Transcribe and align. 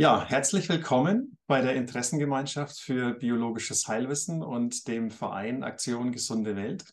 Ja, 0.00 0.24
herzlich 0.26 0.66
willkommen 0.70 1.36
bei 1.46 1.60
der 1.60 1.74
Interessengemeinschaft 1.74 2.80
für 2.80 3.12
biologisches 3.12 3.86
Heilwissen 3.86 4.42
und 4.42 4.88
dem 4.88 5.10
Verein 5.10 5.62
Aktion 5.62 6.10
Gesunde 6.10 6.56
Welt. 6.56 6.86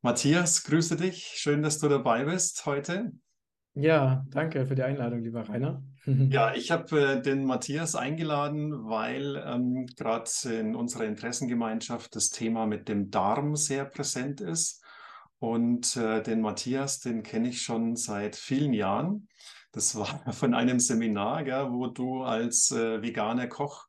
Matthias, 0.00 0.64
grüße 0.64 0.96
dich. 0.96 1.32
Schön, 1.34 1.62
dass 1.62 1.80
du 1.80 1.88
dabei 1.90 2.24
bist 2.24 2.64
heute. 2.64 3.12
Ja, 3.74 4.24
danke 4.30 4.64
für 4.64 4.74
die 4.74 4.82
Einladung, 4.82 5.22
lieber 5.22 5.46
Rainer. 5.46 5.82
Ja, 6.06 6.54
ich 6.54 6.70
habe 6.70 6.98
äh, 6.98 7.20
den 7.20 7.44
Matthias 7.44 7.94
eingeladen, 7.94 8.88
weil 8.88 9.36
ähm, 9.46 9.84
gerade 9.98 10.30
in 10.46 10.74
unserer 10.74 11.04
Interessengemeinschaft 11.04 12.16
das 12.16 12.30
Thema 12.30 12.64
mit 12.64 12.88
dem 12.88 13.10
Darm 13.10 13.54
sehr 13.54 13.84
präsent 13.84 14.40
ist. 14.40 14.82
Und 15.40 15.94
äh, 15.98 16.22
den 16.22 16.40
Matthias, 16.40 17.00
den 17.00 17.22
kenne 17.22 17.50
ich 17.50 17.60
schon 17.60 17.96
seit 17.96 18.34
vielen 18.34 18.72
Jahren. 18.72 19.28
Das 19.72 19.96
war 19.96 20.06
von 20.32 20.54
einem 20.54 20.80
Seminar, 20.80 21.44
gell, 21.44 21.70
wo 21.70 21.86
du 21.86 22.22
als 22.22 22.70
äh, 22.72 23.02
veganer 23.02 23.46
Koch 23.46 23.86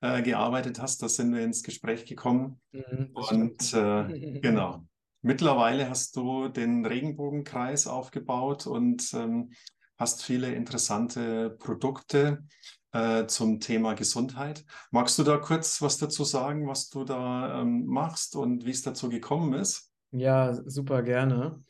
äh, 0.00 0.22
gearbeitet 0.22 0.80
hast. 0.80 1.02
Da 1.02 1.08
sind 1.08 1.34
wir 1.34 1.42
ins 1.42 1.62
Gespräch 1.62 2.04
gekommen. 2.04 2.60
Mhm, 2.72 3.10
Und 3.14 3.74
äh, 3.74 4.38
genau. 4.40 4.86
Mittlerweile 5.22 5.88
hast 5.88 6.16
du 6.16 6.48
den 6.48 6.84
Regenbogenkreis 6.84 7.86
aufgebaut 7.86 8.66
und 8.66 9.14
ähm, 9.14 9.52
hast 9.96 10.22
viele 10.22 10.52
interessante 10.52 11.50
Produkte 11.58 12.44
äh, 12.92 13.26
zum 13.26 13.58
Thema 13.58 13.94
Gesundheit. 13.94 14.66
Magst 14.90 15.18
du 15.18 15.22
da 15.22 15.38
kurz 15.38 15.80
was 15.80 15.96
dazu 15.96 16.24
sagen, 16.24 16.68
was 16.68 16.90
du 16.90 17.04
da 17.04 17.62
ähm, 17.62 17.86
machst 17.86 18.36
und 18.36 18.66
wie 18.66 18.70
es 18.70 18.82
dazu 18.82 19.08
gekommen 19.08 19.54
ist? 19.54 19.90
Ja, 20.10 20.54
super 20.54 21.02
gerne. 21.02 21.64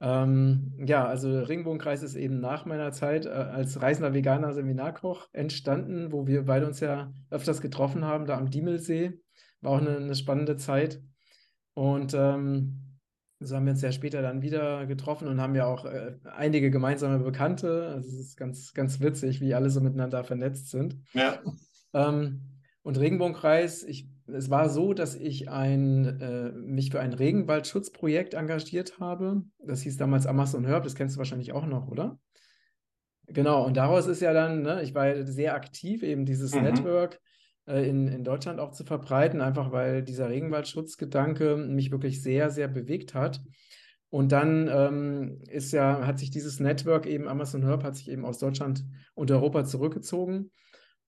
Ähm, 0.00 0.74
ja, 0.86 1.06
also 1.06 1.38
Regenbogenkreis 1.40 2.02
ist 2.02 2.16
eben 2.16 2.40
nach 2.40 2.66
meiner 2.66 2.92
Zeit 2.92 3.24
äh, 3.24 3.30
als 3.30 3.80
reisender 3.80 4.12
veganer 4.12 4.52
Seminarkoch 4.52 5.28
entstanden, 5.32 6.12
wo 6.12 6.26
wir 6.26 6.44
beide 6.44 6.66
uns 6.66 6.80
ja 6.80 7.12
öfters 7.30 7.60
getroffen 7.60 8.04
haben, 8.04 8.26
da 8.26 8.36
am 8.36 8.50
Diemelsee. 8.50 9.18
War 9.62 9.72
auch 9.72 9.80
eine, 9.80 9.96
eine 9.96 10.14
spannende 10.14 10.56
Zeit. 10.56 11.00
Und 11.74 12.14
ähm, 12.14 12.98
so 13.40 13.56
haben 13.56 13.66
wir 13.66 13.72
uns 13.72 13.82
ja 13.82 13.92
später 13.92 14.22
dann 14.22 14.42
wieder 14.42 14.86
getroffen 14.86 15.28
und 15.28 15.40
haben 15.40 15.54
ja 15.54 15.66
auch 15.66 15.84
äh, 15.84 16.16
einige 16.24 16.70
gemeinsame 16.70 17.18
Bekannte. 17.18 17.88
Also 17.88 18.08
es 18.08 18.18
ist 18.18 18.36
ganz, 18.36 18.72
ganz 18.74 19.00
witzig, 19.00 19.40
wie 19.40 19.54
alle 19.54 19.70
so 19.70 19.80
miteinander 19.80 20.24
vernetzt 20.24 20.70
sind. 20.70 20.98
Ja. 21.12 21.40
Ähm, 21.92 22.42
und 22.82 22.98
Regenbogenkreis, 22.98 23.82
ich 23.82 24.08
es 24.28 24.50
war 24.50 24.68
so, 24.68 24.92
dass 24.92 25.14
ich 25.14 25.48
ein, 25.48 26.20
äh, 26.20 26.52
mich 26.52 26.90
für 26.90 27.00
ein 27.00 27.12
Regenwaldschutzprojekt 27.12 28.34
engagiert 28.34 28.98
habe. 28.98 29.42
Das 29.58 29.82
hieß 29.82 29.96
damals 29.96 30.26
Amazon 30.26 30.64
Herb, 30.64 30.84
das 30.84 30.94
kennst 30.94 31.16
du 31.16 31.18
wahrscheinlich 31.18 31.52
auch 31.52 31.66
noch, 31.66 31.88
oder? 31.88 32.18
Genau, 33.28 33.64
und 33.64 33.76
daraus 33.76 34.06
ist 34.06 34.20
ja 34.20 34.32
dann, 34.32 34.62
ne, 34.62 34.82
ich 34.82 34.94
war 34.94 35.24
sehr 35.24 35.54
aktiv, 35.54 36.02
eben 36.02 36.24
dieses 36.24 36.54
mhm. 36.54 36.62
Network 36.62 37.20
äh, 37.66 37.88
in, 37.88 38.08
in 38.08 38.24
Deutschland 38.24 38.60
auch 38.60 38.70
zu 38.70 38.84
verbreiten, 38.84 39.40
einfach 39.40 39.72
weil 39.72 40.02
dieser 40.02 40.28
Regenwaldschutzgedanke 40.28 41.56
mich 41.56 41.90
wirklich 41.90 42.22
sehr, 42.22 42.50
sehr 42.50 42.68
bewegt 42.68 43.14
hat. 43.14 43.42
Und 44.08 44.30
dann 44.30 44.68
ähm, 44.72 45.42
ist 45.48 45.72
ja, 45.72 46.06
hat 46.06 46.20
sich 46.20 46.30
dieses 46.30 46.60
Network 46.60 47.06
eben, 47.06 47.26
Amazon 47.26 47.64
Herb, 47.64 47.82
hat 47.82 47.96
sich 47.96 48.08
eben 48.08 48.24
aus 48.24 48.38
Deutschland 48.38 48.84
und 49.14 49.30
Europa 49.30 49.64
zurückgezogen. 49.64 50.52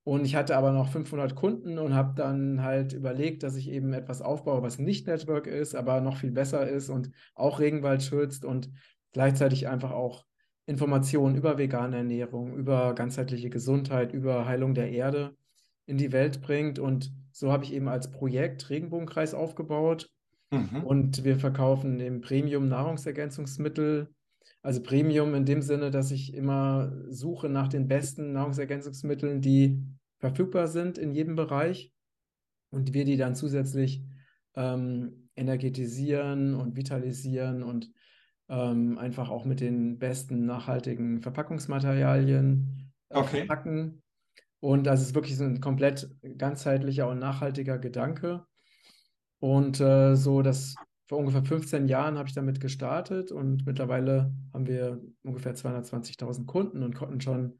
Und 0.08 0.24
ich 0.24 0.36
hatte 0.36 0.56
aber 0.56 0.72
noch 0.72 0.88
500 0.88 1.34
Kunden 1.34 1.78
und 1.78 1.92
habe 1.92 2.14
dann 2.16 2.62
halt 2.62 2.94
überlegt, 2.94 3.42
dass 3.42 3.56
ich 3.56 3.70
eben 3.70 3.92
etwas 3.92 4.22
aufbaue, 4.22 4.62
was 4.62 4.78
nicht 4.78 5.06
Network 5.06 5.46
ist, 5.46 5.74
aber 5.74 6.00
noch 6.00 6.16
viel 6.16 6.30
besser 6.30 6.66
ist 6.66 6.88
und 6.88 7.10
auch 7.34 7.60
Regenwald 7.60 8.02
schützt 8.02 8.46
und 8.46 8.70
gleichzeitig 9.12 9.68
einfach 9.68 9.90
auch 9.90 10.24
Informationen 10.64 11.36
über 11.36 11.58
vegane 11.58 11.98
Ernährung, 11.98 12.56
über 12.56 12.94
ganzheitliche 12.94 13.50
Gesundheit, 13.50 14.14
über 14.14 14.46
Heilung 14.46 14.72
der 14.72 14.90
Erde 14.92 15.36
in 15.84 15.98
die 15.98 16.10
Welt 16.10 16.40
bringt. 16.40 16.78
Und 16.78 17.12
so 17.30 17.52
habe 17.52 17.64
ich 17.64 17.74
eben 17.74 17.88
als 17.88 18.10
Projekt 18.10 18.70
Regenbogenkreis 18.70 19.34
aufgebaut. 19.34 20.08
Mhm. 20.50 20.84
Und 20.84 21.24
wir 21.24 21.36
verkaufen 21.36 22.00
im 22.00 22.22
Premium 22.22 22.66
Nahrungsergänzungsmittel 22.66 24.08
also 24.62 24.82
Premium 24.82 25.34
in 25.34 25.44
dem 25.44 25.62
Sinne, 25.62 25.90
dass 25.90 26.10
ich 26.10 26.34
immer 26.34 26.92
suche 27.08 27.48
nach 27.48 27.68
den 27.68 27.88
besten 27.88 28.32
Nahrungsergänzungsmitteln, 28.32 29.40
die 29.40 29.82
verfügbar 30.18 30.66
sind 30.66 30.98
in 30.98 31.12
jedem 31.12 31.36
Bereich 31.36 31.92
und 32.70 32.92
wir 32.94 33.04
die 33.04 33.16
dann 33.16 33.34
zusätzlich 33.34 34.04
ähm, 34.54 35.28
energetisieren 35.36 36.54
und 36.54 36.76
vitalisieren 36.76 37.62
und 37.62 37.90
ähm, 38.48 38.98
einfach 38.98 39.30
auch 39.30 39.44
mit 39.44 39.60
den 39.60 39.98
besten 39.98 40.46
nachhaltigen 40.46 41.20
Verpackungsmaterialien 41.20 42.92
äh, 43.10 43.16
okay. 43.16 43.38
verpacken. 43.38 44.02
Und 44.60 44.84
das 44.84 45.02
ist 45.02 45.14
wirklich 45.14 45.36
so 45.36 45.44
ein 45.44 45.60
komplett 45.60 46.10
ganzheitlicher 46.36 47.08
und 47.08 47.20
nachhaltiger 47.20 47.78
Gedanke. 47.78 48.44
Und 49.38 49.80
äh, 49.80 50.16
so 50.16 50.42
das 50.42 50.74
vor 51.06 51.18
ungefähr 51.18 51.44
15 51.44 51.88
Jahren 51.88 52.18
habe 52.18 52.28
ich 52.28 52.34
damit 52.34 52.60
gestartet 52.60 53.32
und 53.32 53.64
mittlerweile 53.64 54.34
haben 54.52 54.66
wir 54.66 55.00
ungefähr 55.22 55.54
220.000 55.54 56.44
Kunden 56.44 56.82
und 56.82 56.94
konnten 56.94 57.20
schon 57.20 57.58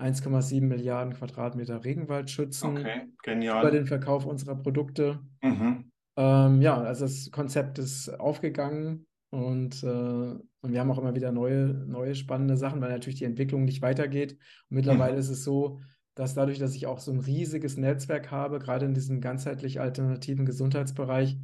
1,7 0.00 0.62
Milliarden 0.62 1.14
Quadratmeter 1.14 1.84
Regenwald 1.84 2.30
schützen. 2.30 2.78
Okay, 2.78 3.08
genial. 3.22 3.62
Über 3.62 3.70
den 3.70 3.86
Verkauf 3.86 4.26
unserer 4.26 4.56
Produkte. 4.56 5.20
Mhm. 5.42 5.90
Ähm, 6.16 6.62
ja, 6.62 6.78
also 6.78 7.04
das 7.04 7.30
Konzept 7.30 7.78
ist 7.78 8.08
aufgegangen 8.08 9.06
und, 9.30 9.82
äh, 9.82 9.86
und 9.86 10.72
wir 10.72 10.80
haben 10.80 10.90
auch 10.90 10.98
immer 10.98 11.14
wieder 11.14 11.32
neue, 11.32 11.66
neue 11.66 12.14
spannende 12.14 12.56
Sachen, 12.56 12.80
weil 12.80 12.90
natürlich 12.90 13.18
die 13.18 13.24
Entwicklung 13.24 13.64
nicht 13.64 13.82
weitergeht. 13.82 14.32
Und 14.32 14.76
mittlerweile 14.76 15.14
mhm. 15.14 15.20
ist 15.20 15.30
es 15.30 15.44
so, 15.44 15.80
dass 16.14 16.34
dadurch, 16.34 16.58
dass 16.58 16.74
ich 16.74 16.86
auch 16.86 16.98
so 16.98 17.12
ein 17.12 17.20
riesiges 17.20 17.76
Netzwerk 17.76 18.30
habe, 18.30 18.58
gerade 18.58 18.86
in 18.86 18.94
diesem 18.94 19.20
ganzheitlich 19.20 19.80
alternativen 19.80 20.44
Gesundheitsbereich, 20.44 21.38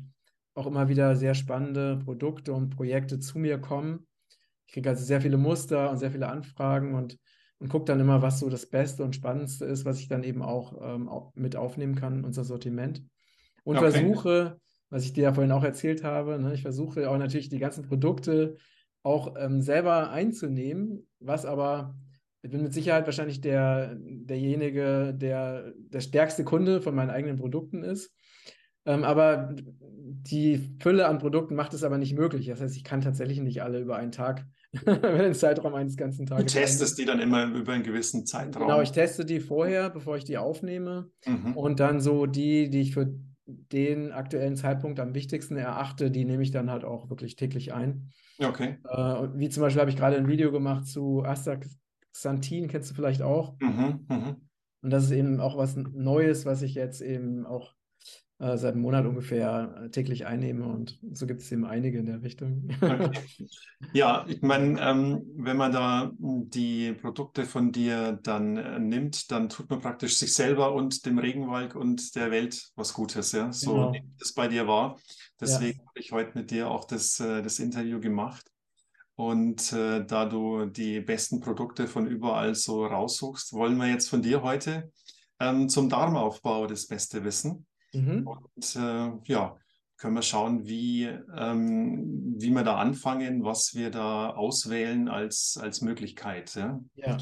auch 0.55 0.67
immer 0.67 0.89
wieder 0.89 1.15
sehr 1.17 1.35
spannende 1.35 1.99
Produkte 2.05 2.53
und 2.53 2.71
Projekte 2.71 3.21
zu 3.21 3.39
mir 3.39 3.59
kommen. 3.59 4.07
Ich 4.67 4.73
kriege 4.73 4.89
also 4.89 5.05
sehr 5.05 5.21
viele 5.21 5.37
Muster 5.37 5.91
und 5.91 5.99
sehr 5.99 6.11
viele 6.11 6.29
Anfragen 6.29 6.95
und, 6.95 7.19
und 7.59 7.69
gucke 7.69 7.87
dann 7.87 8.01
immer, 8.01 8.23
was 8.23 8.41
so 8.41 8.49
das 8.49 8.67
Beste 8.67 9.03
und 9.03 9.15
Spannendste 9.15 9.65
ist, 9.65 9.85
was 9.85 9.99
ich 9.99 10.09
dann 10.09 10.25
eben 10.25 10.43
auch, 10.43 10.75
ähm, 10.83 11.11
mit 11.35 11.57
aufnehmen 11.57 11.95
kann, 11.95 12.25
unser 12.25 12.45
Sortiment. 12.45 13.03
Und 13.65 13.79
okay. 13.79 13.91
versuche, 13.91 14.61
was 14.91 15.05
ich 15.05 15.13
dir 15.13 15.25
ja 15.25 15.35
vorhin 15.35 15.53
auch 15.53 15.65
erzählt 15.65 16.05
habe, 16.05 16.39
ne, 16.39 16.55
ich 16.55 16.63
versuche 16.63 17.11
auch 17.11 17.19
natürlich 17.19 17.49
die 17.49 17.59
ganzen 17.59 17.85
Produkte 17.85 18.57
auch 19.03 19.35
ähm, 19.39 19.63
selber 19.63 20.11
einzunehmen, 20.11 21.07
was 21.21 21.47
aber 21.47 21.97
ich 22.43 22.51
bin 22.53 22.63
mit 22.63 22.73
Sicherheit 22.73 23.07
wahrscheinlich 23.07 23.41
der, 23.41 23.97
derjenige, 23.99 25.13
der 25.17 25.73
der 25.77 26.01
stärkste 26.01 26.45
Kunde 26.45 26.81
von 26.81 26.95
meinen 26.95 27.11
eigenen 27.11 27.37
Produkten 27.37 27.83
ist. 27.83 28.15
Ähm, 28.85 29.03
aber 29.03 29.53
die 29.57 30.77
Fülle 30.81 31.09
an 31.09 31.19
Produkten 31.19 31.57
macht 31.57 31.75
es 31.75 31.83
aber 31.83 31.99
nicht 31.99 32.15
möglich. 32.15 32.47
Das 32.47 32.61
heißt, 32.61 32.77
ich 32.77 32.85
kann 32.85 33.01
tatsächlich 33.01 33.41
nicht 33.41 33.63
alle 33.63 33.81
über 33.81 33.97
einen 33.97 34.13
Tag, 34.13 34.47
über 34.87 35.19
den 35.19 35.35
Zeitraum 35.35 35.75
eines 35.75 35.97
ganzen 35.97 36.27
Tages. 36.27 36.53
Du 36.53 36.59
testest 36.61 36.99
die 36.99 37.05
dann 37.05 37.21
immer 37.21 37.47
über 37.47 37.73
einen 37.73 37.83
gewissen 37.83 38.27
Zeitraum. 38.27 38.67
Genau, 38.67 38.81
ich 38.81 38.93
teste 38.93 39.25
die 39.25 39.41
vorher, 39.41 39.91
bevor 39.91 40.17
ich 40.17 40.25
die 40.25 40.39
aufnehme. 40.39 41.11
Mhm. 41.27 41.57
Und 41.57 41.81
dann 41.81 42.01
so 42.01 42.27
die, 42.27 42.71
die 42.71 42.81
ich 42.81 42.95
für 42.95 43.15
den 43.47 44.13
aktuellen 44.13 44.57
Zeitpunkt 44.57 44.99
am 44.99 45.15
wichtigsten 45.15 45.57
erachte, 45.57 46.11
die 46.11 46.25
nehme 46.25 46.43
ich 46.43 46.51
dann 46.51 46.71
halt 46.71 46.85
auch 46.85 47.11
wirklich 47.11 47.37
täglich 47.37 47.73
ein. 47.73 48.11
Okay. 48.39 48.79
Äh, 48.89 49.29
wie 49.35 49.49
zum 49.49 49.63
Beispiel 49.63 49.81
habe 49.81 49.91
ich 49.91 49.97
gerade 49.97 50.17
ein 50.17 50.29
Video 50.29 50.51
gemacht 50.51 50.87
zu 50.87 51.23
Astaxanthin, 51.25 52.69
kennst 52.69 52.91
du 52.91 52.95
vielleicht 52.95 53.23
auch. 53.23 53.57
Mhm, 53.61 54.05
mh. 54.09 54.37
Und 54.83 54.91
das 54.91 55.05
ist 55.05 55.13
eben 55.13 55.41
auch 55.41 55.57
was 55.57 55.77
Neues, 55.77 56.45
was 56.45 56.63
ich 56.63 56.75
jetzt 56.75 57.01
eben 57.01 57.47
auch 57.47 57.75
äh, 58.39 58.59
seit 58.59 58.75
einem 58.75 58.83
Monat 58.83 59.07
ungefähr 59.07 59.83
äh, 59.85 59.89
täglich 59.89 60.27
einnehme 60.27 60.67
und 60.67 60.99
so 61.13 61.27
gibt 61.27 61.41
es 61.41 61.51
eben 61.53 61.65
einige 61.65 61.99
in 61.99 62.07
der 62.07 62.23
Richtung. 62.23 62.69
Okay. 62.83 63.49
Ja, 63.93 64.25
ich 64.29 64.43
meine, 64.43 64.81
ähm, 64.81 65.23
wenn 65.37 65.57
man 65.57 65.73
da 65.73 66.11
die 66.19 66.93
Produkte 66.93 67.45
von 67.45 67.73
dir 67.73 68.19
dann 68.23 68.57
äh, 68.57 68.79
nimmt, 68.79 69.31
dann 69.31 69.49
tut 69.49 69.71
man 69.71 69.81
praktisch 69.81 70.19
sich 70.19 70.35
selber 70.35 70.75
und 70.75 71.07
dem 71.07 71.19
Regenwald 71.19 71.75
und 71.75 72.15
der 72.15 72.31
Welt 72.31 72.71
was 72.75 72.93
Gutes, 72.93 73.33
ja. 73.33 73.53
So 73.53 73.75
genau. 73.75 73.93
das 74.19 74.33
bei 74.33 74.49
dir 74.49 74.67
war. 74.67 74.99
Deswegen 75.41 75.79
ja. 75.79 75.87
habe 75.87 76.01
ich 76.01 76.13
heute 76.13 76.37
mit 76.37 76.51
dir 76.51 76.71
auch 76.71 76.85
das, 76.85 77.21
äh, 77.21 77.43
das 77.43 77.59
Interview 77.59 78.01
gemacht. 78.01 78.51
Und 79.15 79.73
äh, 79.73 80.05
da 80.05 80.27
du 80.27 80.67
die 80.67 81.01
besten 81.01 81.41
Produkte 81.41 81.87
von 81.89 82.07
überall 82.07 82.55
so 82.55 82.85
raussuchst, 82.85 83.55
wollen 83.55 83.79
wir 83.79 83.89
jetzt 83.89 84.11
von 84.11 84.21
dir 84.21 84.43
heute 84.43 84.91
ähm, 85.41 85.71
zum 85.71 85.89
Darmaufbau 85.89 86.67
das 86.67 86.87
Beste 86.87 87.25
wissen. 87.25 87.67
Mhm. 87.93 88.27
Und 88.27 88.77
äh, 88.77 89.11
ja, 89.25 89.57
können 89.97 90.15
wir 90.15 90.23
schauen, 90.23 90.67
wie, 90.67 91.05
ähm, 91.05 92.35
wie 92.37 92.51
wir 92.51 92.65
da 92.65 92.77
anfangen, 92.77 93.45
was 93.45 93.75
wir 93.75 93.91
da 93.91 94.31
auswählen 94.31 95.09
als, 95.09 95.59
als 95.61 95.81
Möglichkeit. 95.81 96.55
Ja? 96.55 96.81
ja. 96.95 97.19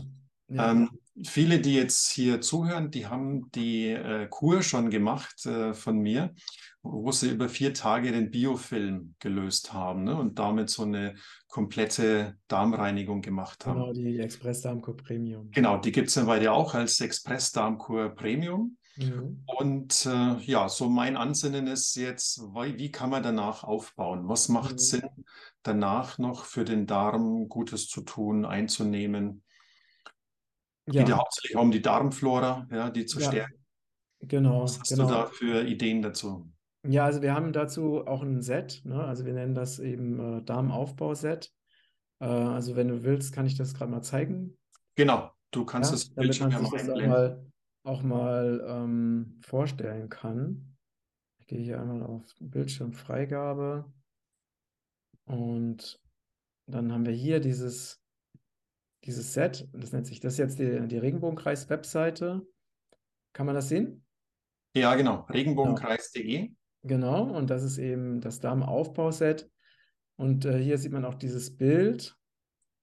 ja. 0.48 0.70
Ähm, 0.70 0.90
viele, 1.24 1.60
die 1.60 1.74
jetzt 1.74 2.10
hier 2.10 2.40
zuhören, 2.40 2.90
die 2.90 3.06
haben 3.06 3.50
die 3.52 3.90
äh, 3.90 4.26
Kur 4.28 4.62
schon 4.62 4.90
gemacht 4.90 5.46
äh, 5.46 5.72
von 5.72 5.98
mir, 5.98 6.34
wo 6.82 7.12
sie 7.12 7.30
über 7.30 7.48
vier 7.48 7.72
Tage 7.72 8.10
den 8.10 8.30
Biofilm 8.30 9.14
gelöst 9.20 9.72
haben 9.72 10.04
ne? 10.04 10.16
und 10.16 10.38
damit 10.38 10.68
so 10.68 10.82
eine 10.82 11.14
komplette 11.46 12.36
Darmreinigung 12.48 13.22
gemacht 13.22 13.64
haben. 13.64 13.78
Genau, 13.78 13.92
die 13.92 14.18
Express-Darmkur 14.18 14.96
Premium. 14.96 15.50
Genau, 15.52 15.78
die 15.78 15.92
gibt 15.92 16.08
es 16.08 16.16
ja 16.16 16.24
bei 16.24 16.40
dir 16.40 16.52
auch 16.52 16.74
als 16.74 17.00
Express-Darmkur 17.00 18.10
Premium. 18.10 18.76
Mhm. 18.96 19.42
Und 19.46 20.06
äh, 20.06 20.36
ja, 20.42 20.68
so 20.68 20.88
mein 20.88 21.16
Ansinnen 21.16 21.66
ist 21.66 21.94
jetzt, 21.96 22.40
wie, 22.40 22.78
wie 22.78 22.92
kann 22.92 23.10
man 23.10 23.22
danach 23.22 23.64
aufbauen? 23.64 24.28
Was 24.28 24.48
macht 24.48 24.74
mhm. 24.74 24.78
Sinn, 24.78 25.08
danach 25.62 26.18
noch 26.18 26.44
für 26.44 26.64
den 26.64 26.86
Darm 26.86 27.48
Gutes 27.48 27.88
zu 27.88 28.02
tun, 28.02 28.44
einzunehmen? 28.44 29.42
Ja. 30.86 31.00
Geht 31.00 31.08
ja 31.08 31.18
hauptsächlich 31.18 31.56
um 31.56 31.70
die 31.70 31.82
Darmflora, 31.82 32.68
ja, 32.70 32.90
die 32.90 33.06
zu 33.06 33.20
ja. 33.20 33.28
stärken. 33.28 33.64
Genau. 34.20 34.62
Was 34.62 34.78
hast 34.78 34.90
genau. 34.90 35.08
du 35.08 35.14
da 35.14 35.26
für 35.26 35.66
Ideen 35.66 36.02
dazu? 36.02 36.50
Ja, 36.86 37.06
also 37.06 37.22
wir 37.22 37.34
haben 37.34 37.52
dazu 37.52 38.06
auch 38.06 38.22
ein 38.22 38.42
Set, 38.42 38.82
ne? 38.84 39.02
also 39.02 39.24
wir 39.24 39.32
nennen 39.32 39.54
das 39.54 39.78
eben 39.78 40.38
äh, 40.38 40.42
Darmaufbau-Set. 40.42 41.50
Äh, 42.20 42.26
also 42.26 42.76
wenn 42.76 42.88
du 42.88 43.02
willst, 43.02 43.32
kann 43.32 43.46
ich 43.46 43.56
das 43.56 43.74
gerade 43.74 43.90
mal 43.90 44.02
zeigen. 44.02 44.58
Genau, 44.94 45.32
du 45.50 45.64
kannst 45.64 45.90
ja, 45.90 45.96
das 45.96 46.10
Bildschirm 46.10 46.50
ja 46.50 46.60
mal 46.60 46.78
einblenden 46.78 47.52
auch 47.84 48.02
mal 48.02 48.64
ähm, 48.66 49.40
vorstellen 49.42 50.08
kann. 50.08 50.76
Ich 51.38 51.46
gehe 51.46 51.60
hier 51.60 51.80
einmal 51.80 52.02
auf 52.02 52.34
Bildschirmfreigabe 52.40 53.84
und 55.26 56.00
dann 56.66 56.92
haben 56.92 57.04
wir 57.04 57.12
hier 57.12 57.40
dieses, 57.40 58.02
dieses 59.04 59.34
Set. 59.34 59.68
Das 59.72 59.92
nennt 59.92 60.06
sich, 60.06 60.20
das 60.20 60.38
jetzt 60.38 60.58
die, 60.58 60.88
die 60.88 60.98
Regenbogenkreis-Webseite. 60.98 62.46
Kann 63.34 63.46
man 63.46 63.54
das 63.54 63.68
sehen? 63.68 64.04
Ja, 64.74 64.94
genau. 64.94 65.26
Regenbogenkreis.de. 65.30 66.52
Genau, 66.82 67.24
und 67.24 67.50
das 67.50 67.62
ist 67.62 67.78
eben 67.78 68.20
das 68.20 68.40
Darmaufbauset. 68.40 69.50
Und 70.16 70.44
äh, 70.46 70.58
hier 70.58 70.78
sieht 70.78 70.92
man 70.92 71.04
auch 71.04 71.14
dieses 71.14 71.56
Bild. 71.56 72.16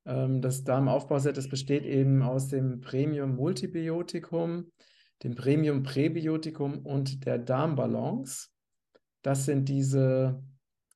Ähm, 0.06 0.42
das 0.42 0.64
Darmaufbauset, 0.64 1.38
das 1.38 1.50
besteht 1.50 1.86
eben 1.86 2.22
aus 2.22 2.48
dem 2.48 2.82
Premium 2.82 3.36
Multibiotikum, 3.36 4.72
dem 5.24 5.36
Premium 5.36 5.84
Präbiotikum 5.84 6.80
und 6.80 7.26
der 7.26 7.38
Darmbalance. 7.38 8.50
Das 9.22 9.46
sind 9.46 9.70
diese, 9.70 10.44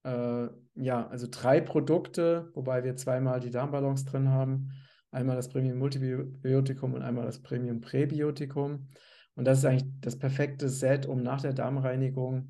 äh, 0.04 0.48
ja, 0.75 1.07
also 1.07 1.28
drei 1.30 1.62
Produkte, 1.62 2.50
wobei 2.54 2.84
wir 2.84 2.96
zweimal 2.96 3.40
die 3.40 3.52
Darmbalance 3.52 4.06
drin 4.06 4.30
haben. 4.30 4.72
Einmal 5.12 5.36
das 5.36 5.50
Premium 5.50 5.78
Multibiotikum 5.78 6.94
und 6.94 7.01
einmal 7.01 7.25
das 7.25 7.42
Premium 7.42 7.81
Präbiotikum. 7.81 8.90
Und 9.36 9.46
das 9.46 9.60
ist 9.60 9.66
eigentlich 9.66 9.92
das 10.01 10.18
perfekte 10.18 10.69
Set, 10.69 11.06
um 11.06 11.22
nach 11.22 11.42
der 11.42 11.54
Darmreinigung 11.54 12.50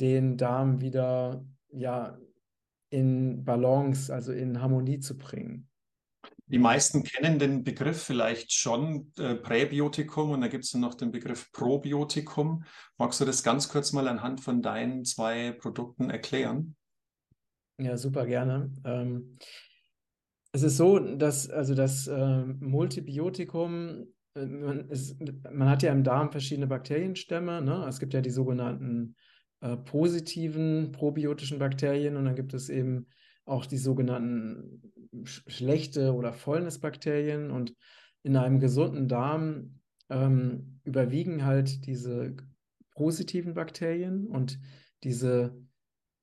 den 0.00 0.36
Darm 0.36 0.80
wieder 0.80 1.44
ja, 1.70 2.18
in 2.90 3.44
Balance, 3.44 4.12
also 4.12 4.32
in 4.32 4.60
Harmonie 4.60 5.00
zu 5.00 5.16
bringen. 5.16 5.68
Die 6.54 6.60
meisten 6.60 7.02
kennen 7.02 7.40
den 7.40 7.64
Begriff 7.64 8.00
vielleicht 8.00 8.52
schon, 8.52 9.10
äh, 9.18 9.34
Präbiotikum, 9.34 10.30
und 10.30 10.40
da 10.40 10.46
gibt 10.46 10.62
es 10.62 10.72
noch 10.74 10.94
den 10.94 11.10
Begriff 11.10 11.50
Probiotikum. 11.50 12.62
Magst 12.96 13.20
du 13.20 13.24
das 13.24 13.42
ganz 13.42 13.68
kurz 13.68 13.92
mal 13.92 14.06
anhand 14.06 14.40
von 14.40 14.62
deinen 14.62 15.04
zwei 15.04 15.50
Produkten 15.50 16.10
erklären? 16.10 16.76
Ja, 17.80 17.96
super 17.96 18.24
gerne. 18.24 18.70
Ähm, 18.84 19.36
es 20.52 20.62
ist 20.62 20.76
so, 20.76 21.00
dass 21.00 21.50
also 21.50 21.74
das 21.74 22.06
äh, 22.06 22.44
Multibiotikum, 22.44 24.06
äh, 24.36 24.46
man, 24.46 24.88
ist, 24.90 25.16
man, 25.50 25.68
hat 25.68 25.82
ja 25.82 25.90
im 25.90 26.04
Darm 26.04 26.30
verschiedene 26.30 26.68
Bakterienstämme. 26.68 27.62
Ne? 27.62 27.84
Es 27.88 27.98
gibt 27.98 28.14
ja 28.14 28.20
die 28.20 28.30
sogenannten 28.30 29.16
äh, 29.60 29.76
positiven 29.76 30.92
probiotischen 30.92 31.58
Bakterien 31.58 32.16
und 32.16 32.26
dann 32.26 32.36
gibt 32.36 32.54
es 32.54 32.68
eben 32.68 33.08
auch 33.44 33.66
die 33.66 33.78
sogenannten 33.78 34.82
schlechte 35.24 36.14
oder 36.14 36.32
Fäulnisbakterien 36.32 37.50
und 37.50 37.74
in 38.22 38.36
einem 38.36 38.58
gesunden 38.58 39.08
Darm 39.08 39.80
ähm, 40.10 40.80
überwiegen 40.84 41.44
halt 41.44 41.86
diese 41.86 42.34
positiven 42.94 43.54
Bakterien 43.54 44.26
und 44.26 44.58
diese 45.02 45.56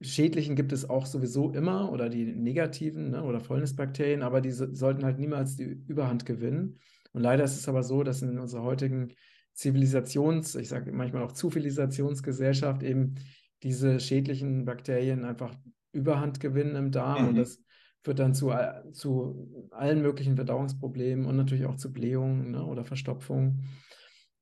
schädlichen 0.01 0.55
gibt 0.55 0.71
es 0.71 0.89
auch 0.89 1.05
sowieso 1.05 1.51
immer 1.51 1.91
oder 1.91 2.09
die 2.09 2.25
negativen 2.25 3.11
ne, 3.11 3.23
oder 3.23 3.39
Fäulnisbakterien, 3.39 4.23
aber 4.23 4.41
diese 4.41 4.73
sollten 4.75 5.05
halt 5.05 5.19
niemals 5.19 5.55
die 5.55 5.63
Überhand 5.87 6.25
gewinnen. 6.25 6.79
Und 7.13 7.21
leider 7.21 7.43
ist 7.43 7.57
es 7.57 7.69
aber 7.69 7.83
so, 7.83 8.03
dass 8.03 8.21
in 8.21 8.39
unserer 8.39 8.63
heutigen 8.63 9.13
Zivilisations, 9.53 10.55
ich 10.55 10.69
sage 10.69 10.91
manchmal 10.91 11.23
auch 11.23 11.33
Zivilisationsgesellschaft 11.33 12.83
eben 12.83 13.15
diese 13.63 13.99
schädlichen 13.99 14.65
Bakterien 14.65 15.23
einfach 15.23 15.55
Überhand 15.91 16.39
gewinnen 16.39 16.75
im 16.75 16.91
Darm 16.91 17.23
mhm. 17.23 17.29
und 17.29 17.35
das 17.35 17.59
führt 18.03 18.19
dann 18.19 18.33
zu, 18.33 18.51
zu 18.93 19.69
allen 19.71 20.01
möglichen 20.01 20.35
Verdauungsproblemen 20.35 21.25
und 21.25 21.35
natürlich 21.35 21.65
auch 21.65 21.75
zu 21.75 21.93
Blähungen 21.93 22.51
ne, 22.51 22.65
oder 22.65 22.83
Verstopfung. 22.83 23.59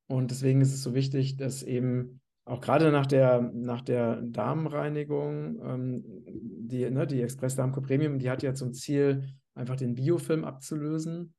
Und 0.06 0.30
deswegen 0.30 0.60
ist 0.60 0.72
es 0.72 0.82
so 0.82 0.94
wichtig, 0.94 1.36
dass 1.36 1.62
eben 1.62 2.20
auch 2.44 2.60
gerade 2.60 2.90
nach 2.90 3.06
der, 3.06 3.40
nach 3.54 3.82
der 3.82 4.22
Darmreinigung, 4.22 5.60
ähm, 5.62 6.04
die, 6.26 6.90
ne, 6.90 7.06
die 7.06 7.22
Express 7.22 7.54
Darmco 7.54 7.80
Premium, 7.80 8.18
die 8.18 8.30
hat 8.30 8.42
ja 8.42 8.54
zum 8.54 8.72
Ziel, 8.72 9.24
einfach 9.54 9.76
den 9.76 9.94
Biofilm 9.94 10.44
abzulösen. 10.44 11.34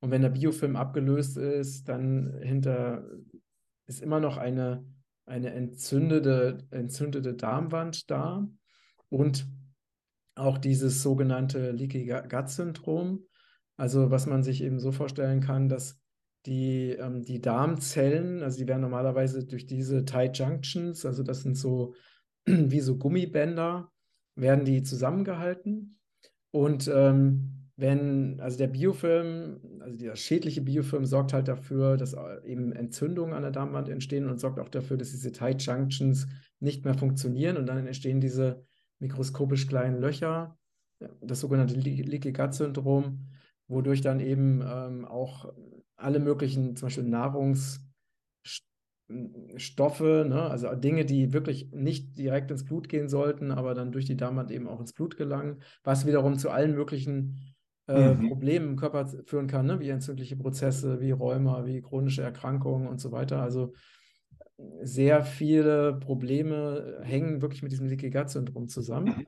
Und 0.00 0.10
wenn 0.10 0.22
der 0.22 0.30
Biofilm 0.30 0.76
abgelöst 0.76 1.36
ist, 1.36 1.88
dann 1.88 2.38
hinter 2.42 3.04
ist 3.86 4.02
immer 4.02 4.20
noch 4.20 4.36
eine, 4.36 4.84
eine 5.26 5.52
entzündete, 5.52 6.58
entzündete 6.70 7.34
Darmwand 7.34 8.10
da. 8.10 8.46
Und 9.08 9.46
auch 10.34 10.58
dieses 10.58 11.02
sogenannte 11.02 11.70
Leaky 11.72 12.06
Gut 12.06 12.50
Syndrom. 12.50 13.26
Also 13.76 14.10
was 14.10 14.26
man 14.26 14.42
sich 14.42 14.62
eben 14.62 14.78
so 14.78 14.92
vorstellen 14.92 15.40
kann, 15.40 15.68
dass 15.68 15.98
die, 16.46 16.90
ähm, 16.90 17.22
die 17.22 17.40
Darmzellen, 17.40 18.42
also 18.42 18.58
die 18.58 18.68
werden 18.68 18.82
normalerweise 18.82 19.44
durch 19.44 19.66
diese 19.66 20.04
Tight 20.04 20.38
Junctions, 20.38 21.04
also 21.04 21.22
das 21.22 21.42
sind 21.42 21.56
so 21.56 21.94
wie 22.46 22.80
so 22.80 22.96
Gummibänder, 22.96 23.90
werden 24.36 24.64
die 24.64 24.82
zusammengehalten. 24.82 25.98
Und 26.52 26.88
ähm, 26.94 27.70
wenn, 27.76 28.40
also 28.40 28.56
der 28.56 28.68
Biofilm, 28.68 29.60
also 29.80 29.98
der 29.98 30.16
schädliche 30.16 30.62
Biofilm 30.62 31.04
sorgt 31.04 31.32
halt 31.34 31.48
dafür, 31.48 31.98
dass 31.98 32.14
eben 32.44 32.72
Entzündungen 32.72 33.34
an 33.34 33.42
der 33.42 33.50
Darmwand 33.50 33.88
entstehen 33.88 34.30
und 34.30 34.40
sorgt 34.40 34.58
auch 34.58 34.70
dafür, 34.70 34.96
dass 34.96 35.10
diese 35.10 35.32
Tight 35.32 35.62
Junctions 35.62 36.26
nicht 36.58 36.84
mehr 36.84 36.94
funktionieren 36.94 37.58
und 37.58 37.66
dann 37.66 37.86
entstehen 37.86 38.20
diese 38.20 38.64
mikroskopisch 38.98 39.66
kleinen 39.66 40.00
Löcher, 40.00 40.58
das 41.20 41.40
sogenannte 41.40 41.74
Leaky 41.74 42.32
Gut 42.32 42.54
Syndrom, 42.54 43.28
wodurch 43.68 44.00
dann 44.00 44.20
eben 44.20 44.62
ähm, 44.66 45.04
auch 45.04 45.52
alle 45.96 46.20
möglichen, 46.20 46.76
zum 46.76 46.86
Beispiel 46.86 47.04
Nahrungsstoffe, 47.04 47.80
ne, 50.00 50.42
also 50.50 50.74
Dinge, 50.74 51.04
die 51.04 51.32
wirklich 51.32 51.70
nicht 51.72 52.16
direkt 52.18 52.50
ins 52.50 52.64
Blut 52.64 52.88
gehen 52.88 53.08
sollten, 53.08 53.50
aber 53.50 53.74
dann 53.74 53.92
durch 53.92 54.04
die 54.04 54.16
Darmwand 54.16 54.50
eben 54.50 54.68
auch 54.68 54.80
ins 54.80 54.92
Blut 54.92 55.16
gelangen, 55.16 55.62
was 55.84 56.06
wiederum 56.06 56.38
zu 56.38 56.50
allen 56.50 56.74
möglichen 56.74 57.54
äh, 57.88 58.14
mhm. 58.14 58.28
Problemen 58.28 58.68
im 58.70 58.76
Körper 58.76 59.06
führen 59.26 59.46
kann, 59.46 59.66
ne, 59.66 59.80
wie 59.80 59.90
entzündliche 59.90 60.36
Prozesse, 60.36 61.00
wie 61.00 61.12
Rheuma, 61.12 61.66
wie 61.66 61.82
chronische 61.82 62.22
Erkrankungen 62.22 62.88
und 62.88 63.00
so 63.00 63.12
weiter. 63.12 63.42
Also 63.42 63.74
sehr 64.82 65.24
viele 65.24 65.94
Probleme 65.94 67.00
hängen 67.02 67.42
wirklich 67.42 67.62
mit 67.62 67.72
diesem 67.72 67.86
Leaky 67.86 68.10
Gut 68.10 68.30
Syndrom 68.30 68.68
zusammen. 68.68 69.18
Mhm. 69.18 69.26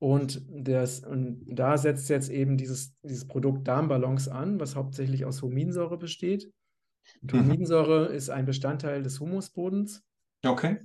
Und, 0.00 0.42
das, 0.48 1.00
und 1.00 1.44
da 1.46 1.76
setzt 1.76 2.08
jetzt 2.08 2.30
eben 2.30 2.56
dieses, 2.56 2.94
dieses 3.02 3.26
Produkt 3.26 3.66
Darmbalance 3.66 4.32
an, 4.32 4.60
was 4.60 4.76
hauptsächlich 4.76 5.24
aus 5.24 5.42
Huminsäure 5.42 5.98
besteht. 5.98 6.52
Und 7.22 7.32
mhm. 7.32 7.40
Huminsäure 7.40 8.06
ist 8.06 8.30
ein 8.30 8.46
Bestandteil 8.46 9.02
des 9.02 9.18
Humusbodens. 9.18 10.04
Okay. 10.44 10.78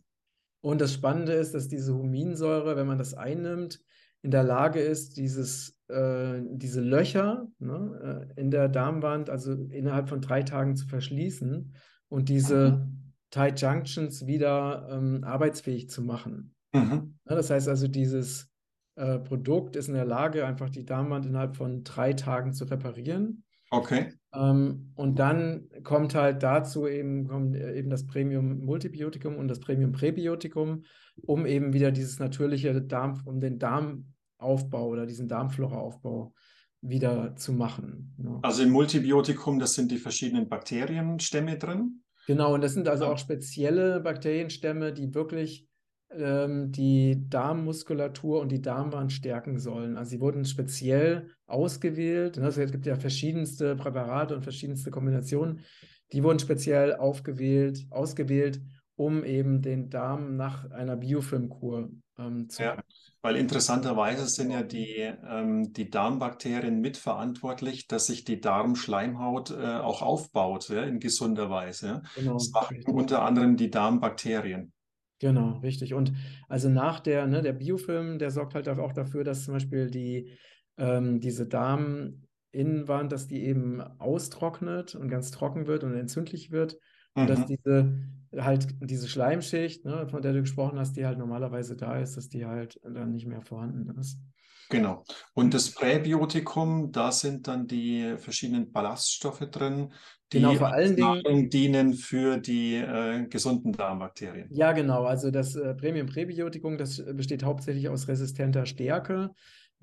Und 0.61 0.81
das 0.81 0.93
Spannende 0.93 1.33
ist, 1.33 1.53
dass 1.53 1.67
diese 1.67 1.93
Huminsäure, 1.95 2.75
wenn 2.75 2.87
man 2.87 2.97
das 2.97 3.13
einnimmt, 3.13 3.81
in 4.21 4.31
der 4.31 4.43
Lage 4.43 4.79
ist, 4.79 5.17
dieses, 5.17 5.77
äh, 5.89 6.41
diese 6.49 6.81
Löcher 6.81 7.47
ne, 7.59 8.27
äh, 8.35 8.41
in 8.41 8.49
der 8.49 8.69
Darmwand, 8.69 9.29
also 9.29 9.51
innerhalb 9.51 10.07
von 10.07 10.21
drei 10.21 10.43
Tagen 10.43 10.75
zu 10.75 10.87
verschließen 10.87 11.75
und 12.07 12.29
diese 12.29 12.71
mhm. 12.71 13.02
Tight 13.33 13.59
Junctions 13.59 14.27
wieder 14.27 14.87
ähm, 14.91 15.23
arbeitsfähig 15.23 15.89
zu 15.89 16.03
machen. 16.03 16.53
Mhm. 16.71 17.17
Ja, 17.27 17.35
das 17.35 17.49
heißt 17.49 17.67
also, 17.67 17.87
dieses 17.87 18.47
äh, 18.95 19.17
Produkt 19.17 19.75
ist 19.75 19.87
in 19.87 19.95
der 19.95 20.05
Lage, 20.05 20.45
einfach 20.45 20.69
die 20.69 20.85
Darmwand 20.85 21.25
innerhalb 21.25 21.55
von 21.55 21.83
drei 21.83 22.13
Tagen 22.13 22.53
zu 22.53 22.65
reparieren. 22.65 23.43
Okay. 23.71 24.13
Ähm, 24.35 24.91
und 24.93 25.17
dann 25.17 25.67
kommt 25.83 26.13
halt 26.13 26.43
dazu 26.43 26.87
eben, 26.87 27.27
kommt 27.27 27.55
eben 27.55 27.89
das 27.89 28.05
Premium 28.05 28.59
Multibiotikum 28.59 29.35
und 29.37 29.47
das 29.47 29.59
Premium 29.59 29.93
Präbiotikum, 29.93 30.83
um 31.15 31.47
eben 31.47 31.73
wieder 31.73 31.91
dieses 31.91 32.19
natürliche 32.19 32.83
Darm, 32.83 33.19
um 33.25 33.39
den 33.39 33.57
Darmaufbau 33.57 34.89
oder 34.89 35.07
diesen 35.07 35.27
Darmfloraaufbau 35.27 36.35
wieder 36.81 37.35
zu 37.35 37.51
machen. 37.51 38.13
Ne? 38.19 38.37
Also 38.43 38.61
im 38.61 38.69
Multibiotikum, 38.69 39.57
das 39.57 39.73
sind 39.73 39.89
die 39.89 39.97
verschiedenen 39.97 40.47
Bakterienstämme 40.49 41.57
drin. 41.57 42.02
Genau, 42.27 42.53
und 42.53 42.61
das 42.61 42.73
sind 42.73 42.87
also 42.87 43.05
auch 43.05 43.17
spezielle 43.17 43.99
Bakterienstämme, 43.99 44.93
die 44.93 45.13
wirklich 45.13 45.67
ähm, 46.11 46.71
die 46.71 47.27
Darmmuskulatur 47.29 48.39
und 48.39 48.51
die 48.51 48.61
Darmwand 48.61 49.11
stärken 49.11 49.59
sollen. 49.59 49.97
Also 49.97 50.11
sie 50.11 50.19
wurden 50.19 50.45
speziell 50.45 51.29
ausgewählt. 51.47 52.37
Ne? 52.37 52.45
Also 52.45 52.61
es 52.61 52.71
gibt 52.71 52.85
ja 52.85 52.95
verschiedenste 52.95 53.75
Präparate 53.75 54.35
und 54.35 54.43
verschiedenste 54.43 54.91
Kombinationen. 54.91 55.61
Die 56.11 56.23
wurden 56.23 56.39
speziell 56.39 56.95
aufgewählt, 56.95 57.85
ausgewählt, 57.89 58.61
um 58.95 59.23
eben 59.23 59.61
den 59.61 59.89
Darm 59.89 60.35
nach 60.35 60.69
einer 60.71 60.95
Biofilmkur 60.95 61.89
ähm, 62.17 62.49
zu 62.49 62.63
ja, 62.63 62.83
weil 63.23 63.37
interessanterweise 63.37 64.27
sind 64.27 64.51
ja 64.51 64.63
die, 64.63 64.97
ähm, 64.97 65.71
die 65.71 65.89
Darmbakterien 65.89 66.81
mitverantwortlich, 66.81 67.87
dass 67.87 68.07
sich 68.07 68.25
die 68.25 68.41
Darmschleimhaut 68.41 69.51
äh, 69.51 69.77
auch 69.77 70.01
aufbaut, 70.01 70.67
ja, 70.69 70.83
in 70.83 70.99
gesunder 70.99 71.49
Weise. 71.49 72.01
Genau, 72.15 72.33
das 72.33 72.51
machen 72.51 72.83
unter 72.85 73.23
anderem 73.23 73.55
die 73.55 73.71
Darmbakterien. 73.71 74.73
Genau, 75.19 75.59
richtig. 75.59 75.93
Und 75.93 76.11
also 76.49 76.67
nach 76.67 76.99
der, 76.99 77.25
ne, 77.25 77.41
der 77.41 77.53
Biofilm, 77.53 78.19
der 78.19 78.29
sorgt 78.29 78.55
halt 78.55 78.67
auch 78.67 78.91
dafür, 78.91 79.23
dass 79.23 79.45
zum 79.45 79.53
Beispiel 79.53 79.89
die, 79.89 80.33
ähm, 80.77 81.21
diese 81.21 81.47
Darminnenwand, 81.47 83.09
dass 83.09 83.27
die 83.27 83.45
eben 83.45 83.79
austrocknet 83.79 84.95
und 84.95 85.07
ganz 85.07 85.31
trocken 85.31 85.65
wird 85.65 85.85
und 85.85 85.95
entzündlich 85.95 86.51
wird. 86.51 86.77
Und 87.15 87.23
mhm. 87.23 87.27
dass 87.27 87.45
diese 87.45 87.93
halt 88.37 88.67
diese 88.81 89.07
Schleimschicht, 89.07 89.85
ne, 89.85 90.07
von 90.07 90.21
der 90.21 90.33
du 90.33 90.41
gesprochen 90.41 90.79
hast, 90.79 90.97
die 90.97 91.05
halt 91.05 91.17
normalerweise 91.17 91.75
da 91.75 91.99
ist, 91.99 92.17
dass 92.17 92.29
die 92.29 92.45
halt 92.45 92.79
dann 92.83 93.11
nicht 93.11 93.27
mehr 93.27 93.41
vorhanden 93.41 93.89
ist. 93.99 94.17
Genau. 94.69 95.03
Und 95.33 95.53
das 95.53 95.71
Präbiotikum, 95.71 96.91
da 96.91 97.11
sind 97.11 97.47
dann 97.47 97.67
die 97.67 98.15
verschiedenen 98.17 98.71
Ballaststoffe 98.71 99.41
drin, 99.51 99.93
die 100.31 100.39
genau, 100.39 100.55
vor 100.55 100.73
allen 100.73 100.95
Dingen 100.95 101.49
dienen 101.49 101.93
für 101.93 102.37
die 102.37 102.75
äh, 102.77 103.27
gesunden 103.27 103.71
Darmbakterien. 103.71 104.47
Ja, 104.51 104.71
genau. 104.71 105.03
Also 105.03 105.29
das 105.29 105.55
äh, 105.55 105.75
Premium-Präbiotikum, 105.75 106.77
das 106.77 107.03
besteht 107.13 107.43
hauptsächlich 107.43 107.89
aus 107.89 108.07
resistenter 108.07 108.65
Stärke, 108.65 109.29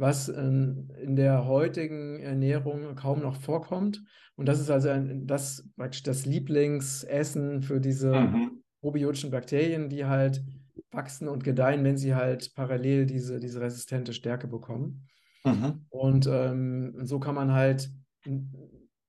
was 0.00 0.28
in 0.28 1.14
der 1.14 1.46
heutigen 1.46 2.20
Ernährung 2.20 2.94
kaum 2.94 3.20
noch 3.20 3.36
vorkommt. 3.36 4.02
Und 4.34 4.46
das 4.46 4.58
ist 4.58 4.70
also 4.70 4.88
ein, 4.88 5.26
das 5.26 5.68
das 5.76 6.24
Lieblingsessen 6.24 7.60
für 7.60 7.80
diese 7.80 8.14
mhm. 8.14 8.62
probiotischen 8.80 9.30
Bakterien, 9.30 9.90
die 9.90 10.06
halt 10.06 10.42
wachsen 10.90 11.28
und 11.28 11.44
gedeihen, 11.44 11.84
wenn 11.84 11.98
sie 11.98 12.14
halt 12.14 12.54
parallel 12.54 13.04
diese, 13.04 13.38
diese 13.40 13.60
resistente 13.60 14.14
Stärke 14.14 14.48
bekommen. 14.48 15.06
Mhm. 15.44 15.84
Und 15.90 16.26
ähm, 16.26 16.94
so 17.02 17.20
kann 17.20 17.34
man 17.34 17.52
halt 17.52 17.90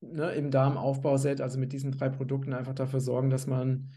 ne, 0.02 0.32
im 0.34 0.52
Darmaufbauset, 0.52 1.40
also 1.40 1.58
mit 1.58 1.72
diesen 1.72 1.94
drei 1.94 2.10
Produkten, 2.10 2.54
einfach 2.54 2.76
dafür 2.76 3.00
sorgen, 3.00 3.30
dass 3.30 3.48
man, 3.48 3.92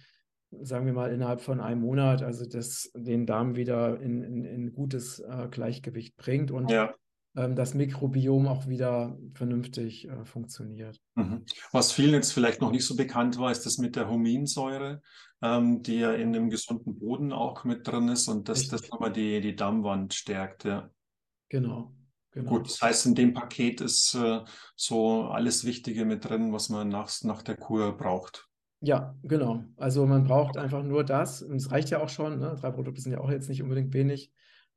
sagen 0.62 0.86
wir 0.86 0.92
mal, 0.92 1.12
innerhalb 1.12 1.40
von 1.40 1.60
einem 1.60 1.80
Monat, 1.80 2.22
also 2.22 2.44
das, 2.46 2.90
den 2.94 3.26
Darm 3.26 3.56
wieder 3.56 4.00
in, 4.00 4.22
in, 4.22 4.44
in 4.44 4.72
gutes 4.72 5.20
äh, 5.20 5.48
Gleichgewicht 5.50 6.16
bringt 6.16 6.50
und 6.50 6.70
ja. 6.70 6.94
ähm, 7.36 7.56
das 7.56 7.74
Mikrobiom 7.74 8.46
auch 8.46 8.66
wieder 8.68 9.18
vernünftig 9.34 10.08
äh, 10.08 10.24
funktioniert. 10.24 11.00
Mhm. 11.14 11.44
Was 11.72 11.92
vielen 11.92 12.14
jetzt 12.14 12.32
vielleicht 12.32 12.60
noch 12.60 12.70
nicht 12.70 12.86
so 12.86 12.96
bekannt 12.96 13.38
war, 13.38 13.50
ist 13.50 13.66
das 13.66 13.78
mit 13.78 13.96
der 13.96 14.08
Huminsäure, 14.08 15.02
ähm, 15.42 15.82
die 15.82 15.98
ja 15.98 16.12
in 16.12 16.32
dem 16.32 16.50
gesunden 16.50 16.98
Boden 16.98 17.32
auch 17.32 17.64
mit 17.64 17.86
drin 17.86 18.08
ist 18.08 18.28
und 18.28 18.48
dass 18.48 18.68
das 18.68 18.88
nochmal 18.90 19.12
die, 19.12 19.40
die 19.40 19.56
Darmwand 19.56 20.14
stärkt, 20.14 20.64
ja. 20.64 20.90
Genau. 21.48 21.94
Genau. 22.34 22.50
Gut, 22.50 22.66
das 22.66 22.82
heißt, 22.82 23.06
in 23.06 23.14
dem 23.14 23.32
Paket 23.32 23.80
ist 23.80 24.14
äh, 24.14 24.40
so 24.74 25.22
alles 25.28 25.64
Wichtige 25.64 26.04
mit 26.04 26.28
drin, 26.28 26.52
was 26.52 26.68
man 26.68 26.88
nach, 26.88 27.08
nach 27.22 27.42
der 27.42 27.56
Kur 27.56 27.96
braucht. 27.96 28.48
Ja, 28.84 29.16
genau. 29.22 29.64
Also 29.76 30.06
man 30.06 30.24
braucht 30.24 30.58
einfach 30.58 30.82
nur 30.82 31.04
das. 31.04 31.42
Und 31.42 31.56
es 31.56 31.70
reicht 31.70 31.90
ja 31.90 32.00
auch 32.00 32.08
schon. 32.08 32.38
Ne? 32.38 32.54
Drei 32.60 32.70
Produkte 32.70 33.00
sind 33.00 33.12
ja 33.12 33.20
auch 33.20 33.30
jetzt 33.30 33.48
nicht 33.48 33.62
unbedingt 33.62 33.94
wenig. 33.94 34.30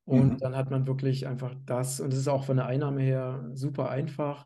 Und 0.06 0.34
mhm. 0.34 0.38
dann 0.38 0.56
hat 0.56 0.72
man 0.72 0.88
wirklich 0.88 1.28
einfach 1.28 1.54
das. 1.66 2.00
Und 2.00 2.14
es 2.14 2.20
ist 2.20 2.30
auch 2.30 2.46
von 2.46 2.58
der 2.58 2.68
Einnahme 2.68 3.02
her 3.02 3.50
super 3.54 3.90
einfach. 3.90 4.46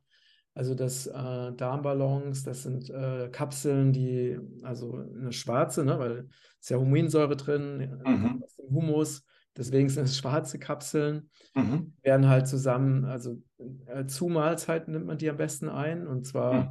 Also 0.53 0.73
das 0.73 1.05
äh, 1.07 1.53
Darmballons, 1.53 2.43
das 2.43 2.63
sind 2.63 2.89
äh, 2.89 3.29
Kapseln, 3.31 3.93
die, 3.93 4.37
also 4.63 4.95
eine 4.95 5.31
schwarze, 5.31 5.85
ne, 5.85 5.97
weil 5.97 6.27
es 6.59 6.69
ja 6.69 6.77
Huminsäure 6.77 7.37
drin, 7.37 8.01
mhm. 8.03 8.43
aus 8.43 8.55
dem 8.55 8.75
Humus. 8.75 9.23
Deswegen 9.55 9.89
sind 9.89 10.05
es 10.05 10.17
schwarze 10.17 10.59
Kapseln, 10.59 11.29
mhm. 11.53 11.93
werden 12.01 12.27
halt 12.27 12.47
zusammen, 12.47 13.05
also 13.05 13.41
äh, 13.85 14.05
zu 14.05 14.27
Mahlzeiten 14.27 14.93
nimmt 14.93 15.05
man 15.05 15.17
die 15.17 15.29
am 15.29 15.37
besten 15.37 15.69
ein. 15.69 16.07
Und 16.07 16.25
zwar, 16.25 16.53
mhm. 16.53 16.69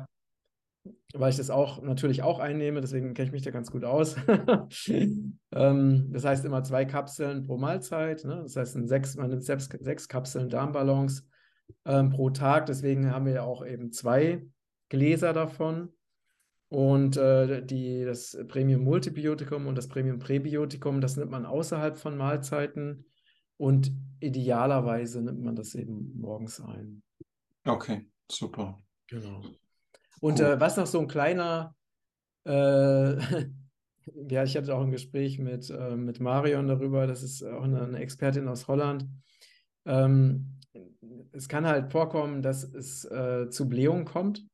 Weil 1.13 1.31
ich 1.31 1.37
das 1.37 1.51
auch 1.51 1.83
natürlich 1.83 2.23
auch 2.23 2.39
einnehme, 2.39 2.81
deswegen 2.81 3.15
kenne 3.15 3.27
ich 3.27 3.33
mich 3.33 3.43
da 3.43 3.51
ganz 3.51 3.71
gut 3.71 3.85
aus. 3.85 4.17
ähm, 5.53 6.09
das 6.13 6.25
heißt 6.25 6.45
immer 6.45 6.63
zwei 6.63 6.85
Kapseln 6.85 7.43
pro 7.43 7.59
Mahlzeit. 7.59 8.25
Ne? 8.25 8.41
Das 8.43 8.57
heißt, 8.57 8.79
sechs, 8.89 9.17
man 9.17 9.31
nimmt 9.31 9.45
sechs, 9.45 9.69
sechs 9.81 10.09
Kapseln 10.09 10.49
Darmballons 10.49 11.29
ähm, 11.85 12.11
pro 12.11 12.31
Tag. 12.31 12.67
Deswegen 12.67 13.11
haben 13.11 13.27
wir 13.27 13.35
ja 13.35 13.43
auch 13.43 13.65
eben 13.65 13.93
zwei 13.93 14.47
Gläser 14.89 15.33
davon. 15.33 15.93
Und 16.69 17.17
äh, 17.17 17.67
die, 17.67 18.05
das 18.05 18.39
Premium 18.47 18.85
Multibiotikum 18.85 19.67
und 19.67 19.75
das 19.75 19.89
Premium 19.89 20.21
Präbiotikum, 20.21 21.01
das 21.01 21.17
nimmt 21.17 21.33
man 21.33 21.45
außerhalb 21.45 21.99
von 21.99 22.17
Mahlzeiten 22.17 23.07
und 23.57 23.93
idealerweise 24.21 25.21
nimmt 25.21 25.43
man 25.43 25.57
das 25.57 25.75
eben 25.75 26.13
morgens 26.21 26.61
ein. 26.61 27.03
Okay, 27.65 28.09
super. 28.31 28.81
Genau. 29.09 29.43
Und 30.21 30.41
cool. 30.41 30.47
äh, 30.47 30.61
was 30.61 30.77
noch 30.77 30.87
so 30.87 31.01
ein 31.01 31.09
kleiner, 31.09 31.75
äh, 32.45 33.17
ja, 34.29 34.45
ich 34.45 34.57
hatte 34.57 34.75
auch 34.75 34.83
ein 34.83 34.91
Gespräch 34.91 35.39
mit, 35.39 35.71
äh, 35.71 35.97
mit 35.97 36.21
Marion 36.21 36.69
darüber, 36.69 37.07
das 37.07 37.23
ist 37.23 37.43
auch 37.43 37.65
eine, 37.65 37.83
eine 37.83 37.99
Expertin 37.99 38.49
aus 38.49 38.69
Holland. 38.69 39.07
Ähm, 39.87 40.59
es 41.33 41.49
kann 41.49 41.67
halt 41.67 41.91
vorkommen, 41.91 42.43
dass 42.43 42.63
es 42.63 43.05
äh, 43.05 43.49
zu 43.51 43.69
Blähungen 43.69 44.05
kommt. 44.05 44.47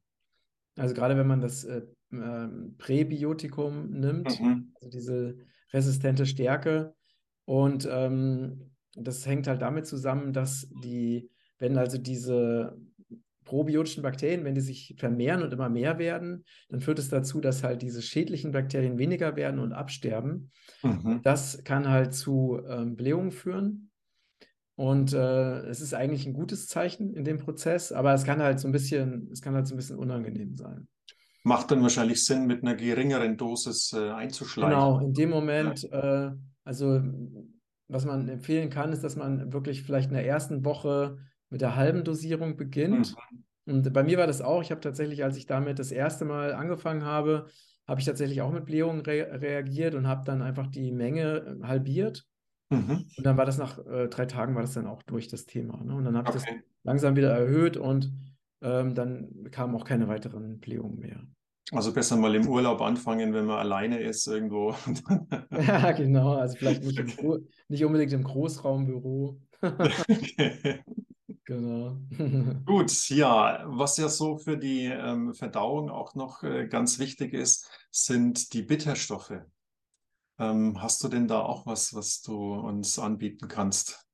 Also 0.76 0.94
gerade 0.94 1.16
wenn 1.16 1.26
man 1.26 1.40
das 1.40 1.64
äh, 1.64 1.82
ähm, 2.12 2.76
Präbiotikum 2.78 3.90
nimmt, 3.90 4.40
mhm. 4.40 4.72
also 4.74 4.88
diese 4.88 5.36
resistente 5.72 6.26
Stärke. 6.26 6.94
Und 7.44 7.88
ähm, 7.90 8.72
das 8.94 9.26
hängt 9.26 9.46
halt 9.46 9.62
damit 9.62 9.86
zusammen, 9.86 10.32
dass 10.32 10.68
die, 10.82 11.30
wenn 11.58 11.76
also 11.78 11.98
diese 11.98 12.76
probiotischen 13.46 14.02
Bakterien, 14.02 14.44
wenn 14.44 14.54
die 14.54 14.60
sich 14.60 14.94
vermehren 14.98 15.42
und 15.42 15.52
immer 15.52 15.70
mehr 15.70 15.98
werden, 15.98 16.44
dann 16.68 16.80
führt 16.80 16.98
es 16.98 17.08
dazu, 17.08 17.40
dass 17.40 17.62
halt 17.62 17.80
diese 17.80 18.02
schädlichen 18.02 18.52
Bakterien 18.52 18.98
weniger 18.98 19.36
werden 19.36 19.58
und 19.58 19.72
absterben. 19.72 20.50
Mhm. 20.82 21.20
Das 21.22 21.64
kann 21.64 21.88
halt 21.88 22.12
zu 22.12 22.60
ähm, 22.68 22.96
Blähungen 22.96 23.32
führen. 23.32 23.90
Und 24.74 25.14
äh, 25.14 25.60
es 25.68 25.80
ist 25.80 25.94
eigentlich 25.94 26.26
ein 26.26 26.34
gutes 26.34 26.66
Zeichen 26.66 27.14
in 27.14 27.24
dem 27.24 27.38
Prozess, 27.38 27.92
aber 27.92 28.12
es 28.12 28.24
kann 28.24 28.42
halt 28.42 28.60
so 28.60 28.68
ein 28.68 28.72
bisschen, 28.72 29.30
es 29.32 29.40
kann 29.40 29.54
halt 29.54 29.66
so 29.66 29.74
ein 29.74 29.78
bisschen 29.78 29.96
unangenehm 29.96 30.54
sein 30.54 30.86
macht 31.46 31.70
dann 31.70 31.80
wahrscheinlich 31.80 32.24
Sinn, 32.24 32.46
mit 32.46 32.62
einer 32.62 32.74
geringeren 32.74 33.36
Dosis 33.36 33.92
äh, 33.92 34.10
einzuschleichen. 34.10 34.72
Genau, 34.72 34.98
in 34.98 35.14
dem 35.14 35.30
Moment, 35.30 35.84
äh, 35.92 36.32
also 36.64 37.00
was 37.86 38.04
man 38.04 38.28
empfehlen 38.28 38.68
kann, 38.68 38.92
ist, 38.92 39.04
dass 39.04 39.14
man 39.14 39.52
wirklich 39.52 39.84
vielleicht 39.84 40.08
in 40.08 40.16
der 40.16 40.26
ersten 40.26 40.64
Woche 40.64 41.18
mit 41.50 41.60
der 41.60 41.76
halben 41.76 42.04
Dosierung 42.04 42.56
beginnt. 42.56 43.14
Mhm. 43.66 43.74
Und 43.74 43.92
bei 43.92 44.02
mir 44.02 44.18
war 44.18 44.26
das 44.26 44.42
auch, 44.42 44.62
ich 44.62 44.70
habe 44.70 44.80
tatsächlich, 44.80 45.24
als 45.24 45.36
ich 45.36 45.46
damit 45.46 45.78
das 45.78 45.90
erste 45.90 46.24
Mal 46.24 46.54
angefangen 46.54 47.04
habe, 47.04 47.46
habe 47.86 48.00
ich 48.00 48.06
tatsächlich 48.06 48.42
auch 48.42 48.52
mit 48.52 48.64
Blähungen 48.64 49.00
re 49.00 49.40
reagiert 49.40 49.94
und 49.94 50.06
habe 50.06 50.24
dann 50.24 50.42
einfach 50.42 50.66
die 50.66 50.92
Menge 50.92 51.58
äh, 51.62 51.66
halbiert. 51.66 52.26
Mhm. 52.70 53.04
Und 53.16 53.26
dann 53.26 53.36
war 53.36 53.44
das 53.44 53.58
nach 53.58 53.78
äh, 53.86 54.08
drei 54.08 54.26
Tagen 54.26 54.54
war 54.54 54.62
das 54.62 54.74
dann 54.74 54.86
auch 54.86 55.02
durch 55.02 55.28
das 55.28 55.46
Thema. 55.46 55.82
Ne? 55.84 55.94
Und 55.94 56.04
dann 56.04 56.16
habe 56.16 56.30
ich 56.30 56.36
okay. 56.36 56.54
das 56.56 56.64
langsam 56.82 57.16
wieder 57.16 57.30
erhöht 57.30 57.76
und 57.76 58.12
ähm, 58.62 58.94
dann 58.94 59.48
kamen 59.50 59.74
auch 59.74 59.84
keine 59.84 60.08
weiteren 60.08 60.58
Blähungen 60.58 60.98
mehr. 60.98 61.20
Also 61.72 61.92
besser 61.92 62.16
mal 62.16 62.34
im 62.34 62.48
Urlaub 62.48 62.80
anfangen, 62.80 63.34
wenn 63.34 63.46
man 63.46 63.58
alleine 63.58 63.98
ist 63.98 64.26
irgendwo. 64.26 64.74
ja, 65.50 65.92
genau. 65.92 66.34
Also 66.34 66.56
vielleicht 66.56 66.84
nicht, 66.84 67.00
okay. 67.00 67.38
nicht 67.68 67.84
unbedingt 67.84 68.12
im 68.12 68.22
Großraumbüro. 68.22 69.40
Genau. 71.46 71.96
Gut, 72.66 73.08
ja, 73.08 73.62
was 73.66 73.96
ja 73.96 74.08
so 74.08 74.36
für 74.36 74.58
die 74.58 74.86
ähm, 74.86 75.32
Verdauung 75.32 75.90
auch 75.90 76.16
noch 76.16 76.42
äh, 76.42 76.66
ganz 76.66 76.98
wichtig 76.98 77.32
ist, 77.32 77.70
sind 77.92 78.52
die 78.52 78.62
Bitterstoffe. 78.62 79.40
Ähm, 80.38 80.82
hast 80.82 81.02
du 81.02 81.08
denn 81.08 81.28
da 81.28 81.40
auch 81.40 81.64
was, 81.64 81.94
was 81.94 82.20
du 82.20 82.54
uns 82.54 82.98
anbieten 82.98 83.46
kannst? 83.46 84.06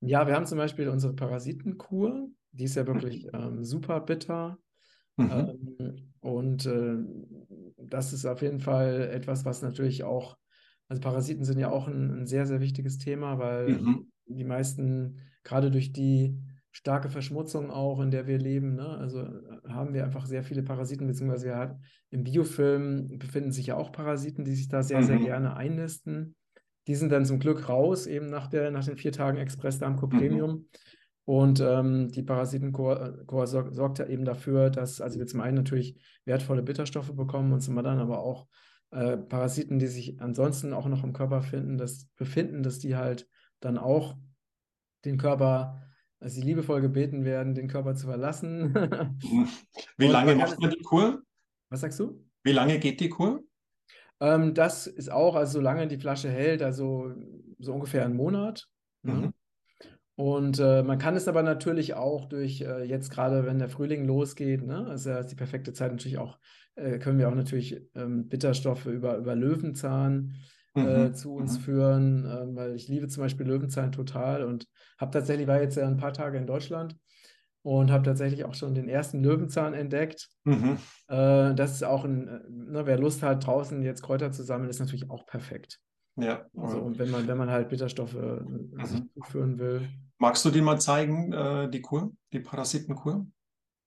Ja, 0.00 0.26
wir 0.26 0.34
haben 0.34 0.46
zum 0.46 0.56
Beispiel 0.56 0.88
unsere 0.88 1.12
Parasitenkur. 1.12 2.30
Die 2.52 2.64
ist 2.64 2.74
ja 2.74 2.86
wirklich 2.86 3.28
ähm, 3.34 3.62
super 3.62 4.00
bitter. 4.00 4.58
Mhm. 5.18 5.30
Ähm, 5.30 6.12
und 6.20 6.64
äh, 6.64 6.96
das 7.76 8.14
ist 8.14 8.24
auf 8.24 8.40
jeden 8.40 8.60
Fall 8.60 9.10
etwas, 9.12 9.44
was 9.44 9.60
natürlich 9.60 10.04
auch, 10.04 10.38
also 10.88 11.02
Parasiten 11.02 11.44
sind 11.44 11.58
ja 11.58 11.70
auch 11.70 11.86
ein, 11.86 12.22
ein 12.22 12.26
sehr, 12.26 12.46
sehr 12.46 12.60
wichtiges 12.60 12.96
Thema, 12.96 13.38
weil 13.38 13.68
mhm. 13.68 14.10
die 14.24 14.44
meisten, 14.44 15.20
gerade 15.44 15.70
durch 15.70 15.92
die 15.92 16.38
starke 16.72 17.08
Verschmutzung 17.08 17.70
auch, 17.70 18.00
in 18.00 18.10
der 18.10 18.26
wir 18.26 18.38
leben. 18.38 18.74
Ne? 18.76 18.86
Also 18.86 19.22
äh, 19.22 19.68
haben 19.68 19.92
wir 19.92 20.04
einfach 20.04 20.26
sehr 20.26 20.42
viele 20.42 20.62
Parasiten, 20.62 21.06
beziehungsweise 21.06 21.54
haben, 21.54 21.82
im 22.10 22.24
Biofilm 22.24 23.18
befinden 23.18 23.52
sich 23.52 23.66
ja 23.66 23.76
auch 23.76 23.92
Parasiten, 23.92 24.44
die 24.44 24.54
sich 24.54 24.68
da 24.68 24.82
sehr, 24.82 25.00
mhm. 25.00 25.04
sehr 25.04 25.18
gerne 25.18 25.56
einnisten. 25.56 26.36
Die 26.86 26.94
sind 26.94 27.12
dann 27.12 27.24
zum 27.24 27.38
Glück 27.38 27.68
raus, 27.68 28.06
eben 28.06 28.26
nach, 28.26 28.46
der, 28.46 28.70
nach 28.70 28.84
den 28.84 28.96
vier 28.96 29.12
Tagen 29.12 29.38
Express 29.38 29.78
Darmco 29.78 30.06
mhm. 30.06 30.10
Premium. 30.10 30.66
Und 31.24 31.60
ähm, 31.60 32.08
die 32.08 32.22
Parasitenchor 32.22 33.20
äh, 33.28 33.46
sorgt, 33.46 33.74
sorgt 33.74 33.98
ja 33.98 34.06
eben 34.06 34.24
dafür, 34.24 34.70
dass 34.70 35.00
also 35.00 35.18
wir 35.18 35.26
zum 35.26 35.40
einen 35.40 35.56
natürlich 35.56 36.00
wertvolle 36.24 36.62
Bitterstoffe 36.62 37.14
bekommen 37.14 37.52
und 37.52 37.60
zum 37.60 37.78
anderen 37.78 38.00
aber 38.00 38.20
auch 38.20 38.48
äh, 38.90 39.16
Parasiten, 39.16 39.78
die 39.78 39.86
sich 39.86 40.20
ansonsten 40.20 40.72
auch 40.72 40.86
noch 40.86 41.04
im 41.04 41.12
Körper 41.12 41.42
finden, 41.42 41.78
das 41.78 42.08
befinden, 42.16 42.62
dass 42.62 42.78
die 42.78 42.96
halt 42.96 43.28
dann 43.60 43.78
auch 43.78 44.16
den 45.04 45.18
Körper, 45.18 45.82
dass 46.18 46.34
sie 46.34 46.42
liebevoll 46.42 46.80
gebeten 46.80 47.24
werden, 47.24 47.54
den 47.54 47.68
Körper 47.68 47.94
zu 47.94 48.06
verlassen. 48.06 48.74
Wie 49.96 50.06
und 50.06 50.12
lange 50.12 50.34
macht 50.34 50.60
man 50.60 50.70
die 50.70 50.82
Kur? 50.82 51.22
Was 51.70 51.80
sagst 51.80 52.00
du? 52.00 52.24
Wie 52.42 52.52
lange 52.52 52.78
geht 52.78 53.00
die 53.00 53.08
Kur? 53.08 53.42
Ähm, 54.20 54.54
das 54.54 54.86
ist 54.86 55.10
auch, 55.10 55.34
also 55.34 55.54
solange 55.54 55.88
die 55.88 55.98
Flasche 55.98 56.30
hält, 56.30 56.62
also 56.62 57.12
so 57.58 57.72
ungefähr 57.72 58.04
einen 58.04 58.16
Monat. 58.16 58.68
Ne? 59.02 59.12
Mhm. 59.12 59.34
Und 60.16 60.58
äh, 60.58 60.82
man 60.82 60.98
kann 60.98 61.16
es 61.16 61.28
aber 61.28 61.42
natürlich 61.42 61.94
auch 61.94 62.26
durch, 62.26 62.60
äh, 62.60 62.84
jetzt 62.84 63.10
gerade 63.10 63.46
wenn 63.46 63.58
der 63.58 63.70
Frühling 63.70 64.04
losgeht, 64.04 64.62
ne, 64.62 64.86
also 64.86 65.12
ist 65.12 65.28
die 65.28 65.36
perfekte 65.36 65.72
Zeit 65.72 65.92
natürlich 65.92 66.18
auch, 66.18 66.38
äh, 66.74 66.98
können 66.98 67.18
wir 67.18 67.30
auch 67.30 67.34
natürlich 67.34 67.80
ähm, 67.94 68.28
Bitterstoffe 68.28 68.84
über, 68.84 69.16
über 69.16 69.34
Löwenzahn 69.34 70.34
äh, 70.74 71.08
mhm. 71.08 71.14
zu 71.14 71.32
uns 71.32 71.56
mhm. 71.56 71.62
führen, 71.62 72.24
ähm, 72.30 72.54
weil 72.54 72.74
ich 72.74 72.88
liebe 72.88 73.08
zum 73.08 73.22
Beispiel 73.22 73.46
Löwenzahn 73.46 73.92
total 73.92 74.44
und 74.44 74.66
habe 75.00 75.10
tatsächlich, 75.10 75.46
war 75.46 75.60
jetzt 75.60 75.76
ja 75.76 75.86
ein 75.86 75.96
paar 75.96 76.12
Tage 76.12 76.38
in 76.38 76.46
Deutschland 76.46 76.96
und 77.62 77.90
habe 77.90 78.04
tatsächlich 78.04 78.44
auch 78.44 78.54
schon 78.54 78.74
den 78.74 78.88
ersten 78.88 79.22
Löwenzahn 79.22 79.74
entdeckt. 79.74 80.28
Mhm. 80.44 80.78
Äh, 81.08 81.54
das 81.54 81.72
ist 81.72 81.84
auch 81.84 82.04
ein, 82.04 82.28
äh, 82.28 82.40
ne, 82.48 82.86
wer 82.86 82.98
Lust 82.98 83.22
hat, 83.22 83.46
draußen 83.46 83.82
jetzt 83.82 84.02
Kräuter 84.02 84.32
zu 84.32 84.42
sammeln, 84.42 84.70
ist 84.70 84.80
natürlich 84.80 85.10
auch 85.10 85.26
perfekt. 85.26 85.80
Ja. 86.16 86.46
Also 86.56 86.80
und 86.80 86.98
wenn 86.98 87.10
man, 87.10 87.26
wenn 87.26 87.38
man 87.38 87.50
halt 87.50 87.68
Bitterstoffe 87.68 88.14
mhm. 88.14 88.84
sich 88.84 89.02
zuführen 89.14 89.58
will. 89.58 89.88
Magst 90.18 90.44
du 90.44 90.50
dir 90.50 90.62
mal 90.62 90.80
zeigen, 90.80 91.32
äh, 91.32 91.70
die 91.70 91.80
Kur, 91.80 92.12
die 92.32 92.40
Parasitenkur? 92.40 93.26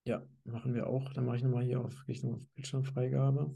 Ja, 0.06 0.22
machen 0.44 0.74
wir 0.74 0.88
auch. 0.88 1.12
Dann 1.12 1.26
mache 1.26 1.36
ich 1.36 1.42
nochmal 1.42 1.64
hier 1.64 1.80
auf, 1.80 2.04
gehe 2.06 2.14
ich 2.14 2.22
nochmal 2.22 2.40
auf 2.40 2.48
Bildschirmfreigabe. 2.54 3.54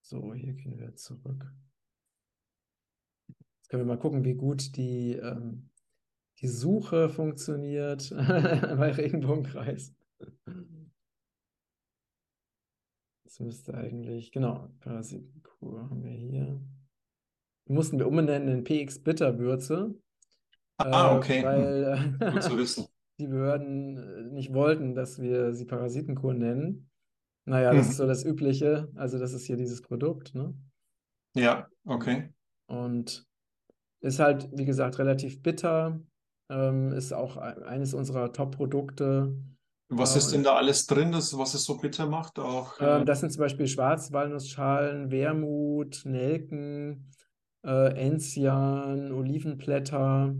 So, 0.00 0.34
hier 0.34 0.54
gehen 0.54 0.78
wir 0.78 0.94
zurück. 0.96 1.52
Können 3.72 3.84
wir 3.84 3.94
mal 3.94 3.98
gucken, 3.98 4.22
wie 4.22 4.34
gut 4.34 4.76
die, 4.76 5.14
ähm, 5.14 5.70
die 6.42 6.46
Suche 6.46 7.08
funktioniert 7.08 8.10
bei 8.14 8.92
Regenbogenkreis. 8.92 9.94
Das 13.24 13.40
müsste 13.40 13.72
eigentlich, 13.72 14.30
genau, 14.30 14.68
Parasitenkur 14.80 15.88
haben 15.88 16.04
wir 16.04 16.10
hier. 16.10 16.60
Die 17.66 17.72
mussten 17.72 17.98
wir 17.98 18.06
umbenennen 18.06 18.58
in 18.58 18.62
PX 18.62 19.02
Bitterwürze. 19.02 19.94
Ah, 20.76 21.14
äh, 21.14 21.16
okay. 21.16 21.42
Weil 21.42 22.18
äh, 22.20 22.30
Gut 22.30 22.42
zu 22.42 22.58
wissen. 22.58 22.88
die 23.18 23.28
Behörden 23.28 23.96
äh, 23.96 24.34
nicht 24.34 24.52
wollten, 24.52 24.94
dass 24.94 25.18
wir 25.18 25.54
sie 25.54 25.64
Parasitenkur 25.64 26.34
nennen. 26.34 26.90
Naja, 27.46 27.72
das 27.72 27.86
mhm. 27.86 27.90
ist 27.92 27.96
so 27.96 28.06
das 28.06 28.22
Übliche. 28.22 28.92
Also, 28.96 29.18
das 29.18 29.32
ist 29.32 29.46
hier 29.46 29.56
dieses 29.56 29.80
Produkt, 29.80 30.34
ne? 30.34 30.54
Ja, 31.34 31.70
okay. 31.86 32.34
Und 32.66 33.26
ist 34.02 34.18
halt, 34.18 34.48
wie 34.52 34.64
gesagt, 34.64 34.98
relativ 34.98 35.42
bitter. 35.42 36.00
Ähm, 36.50 36.92
ist 36.92 37.12
auch 37.12 37.36
eines 37.36 37.94
unserer 37.94 38.32
Top-Produkte. 38.32 39.34
Was 39.88 40.16
ist 40.16 40.32
denn 40.32 40.42
da 40.42 40.54
alles 40.56 40.86
drin, 40.86 41.12
das, 41.12 41.36
was 41.36 41.54
es 41.54 41.64
so 41.64 41.78
bitter 41.78 42.06
macht? 42.06 42.38
Auch, 42.38 42.74
ähm, 42.80 43.06
das 43.06 43.20
sind 43.20 43.30
zum 43.30 43.40
Beispiel 43.40 43.66
Schwarzwalnussschalen, 43.66 45.10
Wermut, 45.10 46.02
Nelken, 46.04 47.10
äh, 47.64 47.94
Enzian, 47.94 49.12
Olivenblätter. 49.12 50.34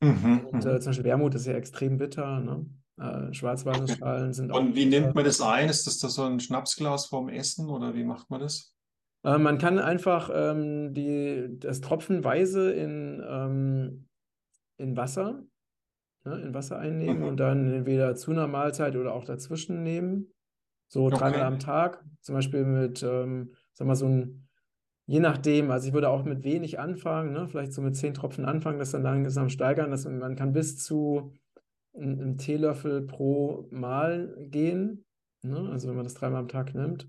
Mhm, 0.00 0.46
und 0.52 0.64
äh, 0.64 0.74
mhm. 0.74 0.80
zum 0.80 0.90
Beispiel 0.90 1.04
Wermut 1.04 1.34
ist 1.34 1.46
ja 1.46 1.54
extrem 1.54 1.96
bitter. 1.96 2.40
Ne? 2.40 2.66
Äh, 3.00 3.32
Schwarzwalnussschalen 3.32 4.32
sind 4.32 4.52
auch. 4.52 4.60
Und 4.60 4.74
wie 4.74 4.86
nimmt 4.86 5.14
man 5.14 5.24
das 5.24 5.40
ein? 5.40 5.68
Ist 5.68 5.86
das 5.86 5.98
da 5.98 6.08
so 6.08 6.24
ein 6.24 6.38
Schnapsglas 6.38 7.06
vorm 7.06 7.28
Essen 7.28 7.68
oder 7.68 7.94
wie 7.94 8.04
macht 8.04 8.30
man 8.30 8.40
das? 8.40 8.74
Äh, 9.28 9.38
man 9.38 9.58
kann 9.58 9.78
einfach 9.78 10.30
ähm, 10.32 10.94
die, 10.94 11.58
das 11.58 11.80
tropfenweise 11.80 12.72
in, 12.72 13.22
ähm, 13.28 14.08
in 14.78 14.96
Wasser, 14.96 15.44
ne, 16.24 16.40
in 16.40 16.54
Wasser 16.54 16.78
einnehmen 16.78 17.20
mhm. 17.20 17.28
und 17.28 17.36
dann 17.38 17.70
entweder 17.72 18.14
zu 18.14 18.30
einer 18.30 18.46
Mahlzeit 18.46 18.96
oder 18.96 19.12
auch 19.12 19.24
dazwischen 19.24 19.82
nehmen. 19.82 20.32
So 20.88 21.06
okay. 21.06 21.18
dreimal 21.18 21.42
am 21.42 21.58
Tag. 21.58 22.02
Zum 22.22 22.34
Beispiel 22.36 22.64
mit, 22.64 23.02
ähm, 23.02 23.52
sag 23.74 23.86
mal, 23.86 23.96
so 23.96 24.06
ein, 24.06 24.48
je 25.04 25.20
nachdem, 25.20 25.70
also 25.70 25.88
ich 25.88 25.92
würde 25.92 26.08
auch 26.08 26.24
mit 26.24 26.42
wenig 26.44 26.78
anfangen, 26.78 27.34
ne, 27.34 27.48
vielleicht 27.48 27.74
so 27.74 27.82
mit 27.82 27.96
zehn 27.96 28.14
Tropfen 28.14 28.46
anfangen, 28.46 28.78
das 28.78 28.92
dann 28.92 29.02
langsam 29.02 29.50
steigern. 29.50 29.90
Dass 29.90 30.06
man 30.06 30.36
kann 30.36 30.54
bis 30.54 30.78
zu 30.78 31.34
einen 31.94 32.38
Teelöffel 32.38 33.02
pro 33.02 33.68
Mal 33.70 34.34
gehen. 34.38 35.04
Ne? 35.42 35.68
Also 35.70 35.88
wenn 35.88 35.96
man 35.96 36.04
das 36.04 36.14
dreimal 36.14 36.40
am 36.40 36.48
Tag 36.48 36.74
nimmt. 36.74 37.08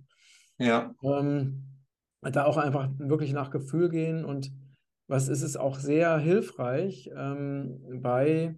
Ja. 0.57 0.93
Ähm, 1.03 1.78
da 2.21 2.45
auch 2.45 2.57
einfach 2.57 2.89
wirklich 2.97 3.33
nach 3.33 3.49
Gefühl 3.49 3.89
gehen 3.89 4.23
und 4.25 4.51
was 5.07 5.27
ist 5.27 5.41
es 5.41 5.57
auch 5.57 5.79
sehr 5.79 6.19
hilfreich 6.19 7.09
ähm, 7.15 7.79
bei, 8.01 8.55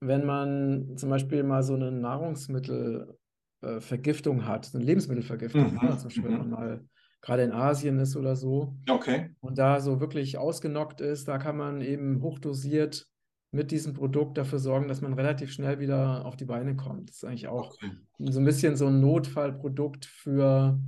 wenn 0.00 0.24
man 0.24 0.96
zum 0.96 1.10
Beispiel 1.10 1.42
mal 1.42 1.64
so 1.64 1.74
eine 1.74 1.90
Nahrungsmittelvergiftung 1.90 4.40
äh, 4.40 4.44
hat, 4.44 4.70
eine 4.72 4.84
Lebensmittelvergiftung, 4.84 5.74
mhm. 5.74 5.80
ne? 5.82 5.98
zum 5.98 6.04
Beispiel, 6.04 6.24
wenn 6.24 6.32
mhm. 6.32 6.38
man 6.38 6.50
mal 6.50 6.84
gerade 7.20 7.42
in 7.42 7.52
Asien 7.52 7.98
ist 7.98 8.16
oder 8.16 8.36
so. 8.36 8.76
Okay. 8.88 9.34
Und 9.40 9.58
da 9.58 9.80
so 9.80 10.00
wirklich 10.00 10.38
ausgenockt 10.38 11.00
ist, 11.00 11.26
da 11.26 11.38
kann 11.38 11.56
man 11.56 11.80
eben 11.80 12.22
hochdosiert 12.22 13.08
mit 13.50 13.70
diesem 13.70 13.94
Produkt 13.94 14.38
dafür 14.38 14.58
sorgen, 14.58 14.88
dass 14.88 15.00
man 15.00 15.14
relativ 15.14 15.50
schnell 15.50 15.80
wieder 15.80 16.26
auf 16.26 16.36
die 16.36 16.44
Beine 16.44 16.76
kommt. 16.76 17.08
Das 17.08 17.16
ist 17.16 17.24
eigentlich 17.24 17.48
auch 17.48 17.74
okay. 17.74 17.90
so 18.18 18.38
ein 18.38 18.44
bisschen 18.44 18.76
so 18.76 18.86
ein 18.86 19.00
Notfallprodukt 19.00 20.04
für, 20.04 20.78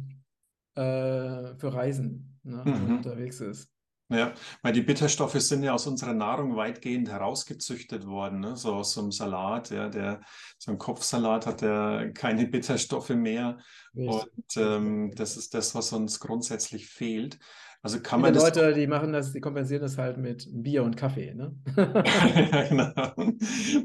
äh, 0.80 1.58
für 1.58 1.72
Reisen, 1.72 2.38
ne, 2.42 2.62
wenn 2.64 2.72
man 2.72 2.88
mhm. 2.88 2.96
unterwegs 2.96 3.40
ist. 3.40 3.70
Ja, 4.12 4.34
weil 4.62 4.72
die 4.72 4.82
Bitterstoffe 4.82 5.40
sind 5.40 5.62
ja 5.62 5.72
aus 5.72 5.86
unserer 5.86 6.14
Nahrung 6.14 6.56
weitgehend 6.56 7.08
herausgezüchtet 7.08 8.06
worden, 8.06 8.40
ne? 8.40 8.56
so 8.56 8.74
aus 8.74 8.92
so 8.92 9.02
einem 9.02 9.12
Salat, 9.12 9.70
ja, 9.70 9.88
der 9.88 10.20
so 10.58 10.72
ein 10.72 10.78
Kopfsalat 10.78 11.46
hat 11.46 11.62
ja 11.62 12.08
keine 12.08 12.48
Bitterstoffe 12.48 13.10
mehr. 13.10 13.58
Richtig. 13.94 14.08
Und 14.08 14.56
ähm, 14.56 15.12
das 15.14 15.36
ist 15.36 15.54
das, 15.54 15.76
was 15.76 15.92
uns 15.92 16.18
grundsätzlich 16.18 16.88
fehlt. 16.88 17.38
Also 17.82 18.00
kann 18.00 18.20
man 18.20 18.34
Viele 18.34 18.44
Leute, 18.44 18.74
die 18.74 18.86
machen 18.86 19.12
das, 19.12 19.32
die 19.32 19.40
kompensieren 19.40 19.80
das 19.80 19.96
halt 19.96 20.18
mit 20.18 20.46
Bier 20.50 20.82
und 20.82 20.98
Kaffee, 20.98 21.32
ne? 21.32 21.56
ja, 21.76 22.62
genau. 22.68 22.92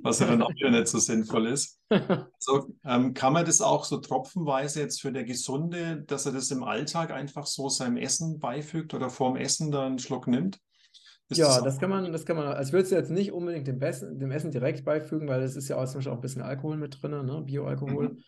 Was 0.03 0.19
ja 0.19 0.27
dann 0.27 0.41
auch 0.41 0.53
wieder 0.53 0.69
nicht 0.69 0.87
so 0.87 0.99
sinnvoll 0.99 1.47
ist. 1.47 1.79
So, 2.37 2.75
ähm, 2.83 3.13
kann 3.13 3.31
man 3.31 3.45
das 3.45 3.61
auch 3.61 3.85
so 3.85 3.97
tropfenweise 3.97 4.81
jetzt 4.81 4.99
für 4.99 5.13
der 5.13 5.23
Gesunde, 5.23 6.03
dass 6.07 6.25
er 6.25 6.33
das 6.33 6.51
im 6.51 6.63
Alltag 6.63 7.11
einfach 7.11 7.45
so 7.45 7.69
seinem 7.69 7.95
Essen 7.95 8.39
beifügt 8.39 8.93
oder 8.93 9.09
vorm 9.09 9.37
Essen 9.37 9.71
da 9.71 9.85
einen 9.85 9.99
Schluck 9.99 10.27
nimmt? 10.27 10.59
Ist 11.29 11.37
ja, 11.37 11.47
das, 11.47 11.63
das, 11.63 11.79
kann 11.79 11.89
man, 11.89 12.11
das 12.11 12.25
kann 12.25 12.35
man, 12.35 12.47
also 12.47 12.67
ich 12.67 12.73
würde 12.73 12.83
es 12.83 12.91
jetzt 12.91 13.11
nicht 13.11 13.31
unbedingt 13.31 13.65
dem, 13.65 13.79
Besten, 13.79 14.19
dem 14.19 14.31
Essen 14.31 14.51
direkt 14.51 14.83
beifügen, 14.83 15.27
weil 15.29 15.41
es 15.41 15.55
ist 15.55 15.69
ja 15.69 15.77
auch 15.77 15.85
zum 15.85 15.95
Beispiel 15.95 16.11
auch 16.11 16.17
ein 16.17 16.21
bisschen 16.21 16.41
Alkohol 16.41 16.75
mit 16.75 17.01
drin, 17.01 17.25
ne? 17.25 17.41
Bioalkohol. 17.45 18.09
Mhm. 18.09 18.23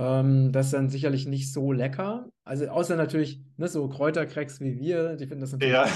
Ähm, 0.00 0.50
das 0.50 0.66
ist 0.66 0.72
dann 0.72 0.88
sicherlich 0.88 1.26
nicht 1.26 1.52
so 1.52 1.72
lecker. 1.72 2.30
Also 2.42 2.66
außer 2.68 2.96
natürlich 2.96 3.42
ne, 3.58 3.68
so 3.68 3.86
Kräutercracks 3.86 4.58
wie 4.60 4.78
wir, 4.78 5.16
die 5.16 5.26
finden 5.26 5.42
das 5.42 5.52
natürlich. 5.52 5.74
Ja, 5.74 5.86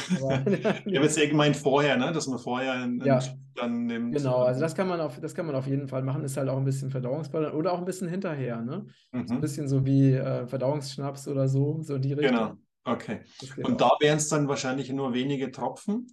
ich 0.85 0.95
habe 0.95 1.07
jetzt 1.07 1.17
eher 1.17 1.29
gemeint 1.29 1.57
vorher, 1.57 1.97
ne, 1.97 2.12
dass 2.12 2.27
man 2.27 2.38
vorher 2.38 2.75
einen, 2.75 3.01
ja. 3.03 3.23
dann 3.55 3.87
nimmt. 3.87 4.14
Genau, 4.14 4.43
also 4.43 4.61
das 4.61 4.75
kann 4.75 4.88
man 4.88 5.01
auf, 5.01 5.19
das 5.21 5.35
kann 5.35 5.47
man 5.47 5.55
auf 5.55 5.67
jeden 5.67 5.88
Fall 5.88 6.03
machen. 6.03 6.23
Ist 6.23 6.37
halt 6.37 6.51
auch 6.51 6.59
ein 6.59 6.67
bisschen 6.67 6.90
verdauungsfördernd 6.90 7.55
oder 7.55 7.73
auch 7.73 7.79
ein 7.79 7.87
bisschen 7.87 8.09
hinterher, 8.09 8.61
ne? 8.61 8.85
Mhm. 9.12 9.27
So 9.27 9.33
ein 9.33 9.38
mhm. 9.38 9.40
bisschen 9.40 9.69
so 9.69 9.87
wie 9.87 10.12
äh, 10.12 10.47
Verdauungsschnaps 10.47 11.27
oder 11.27 11.49
so, 11.49 11.81
so 11.81 11.97
die 11.97 12.12
Richtung. 12.12 12.37
Genau, 12.37 12.53
okay. 12.85 13.21
Und 13.62 13.83
auch. 13.83 13.99
da 13.99 14.05
wären 14.05 14.19
es 14.19 14.29
dann 14.29 14.49
wahrscheinlich 14.49 14.93
nur 14.93 15.14
wenige 15.14 15.51
Tropfen, 15.51 16.09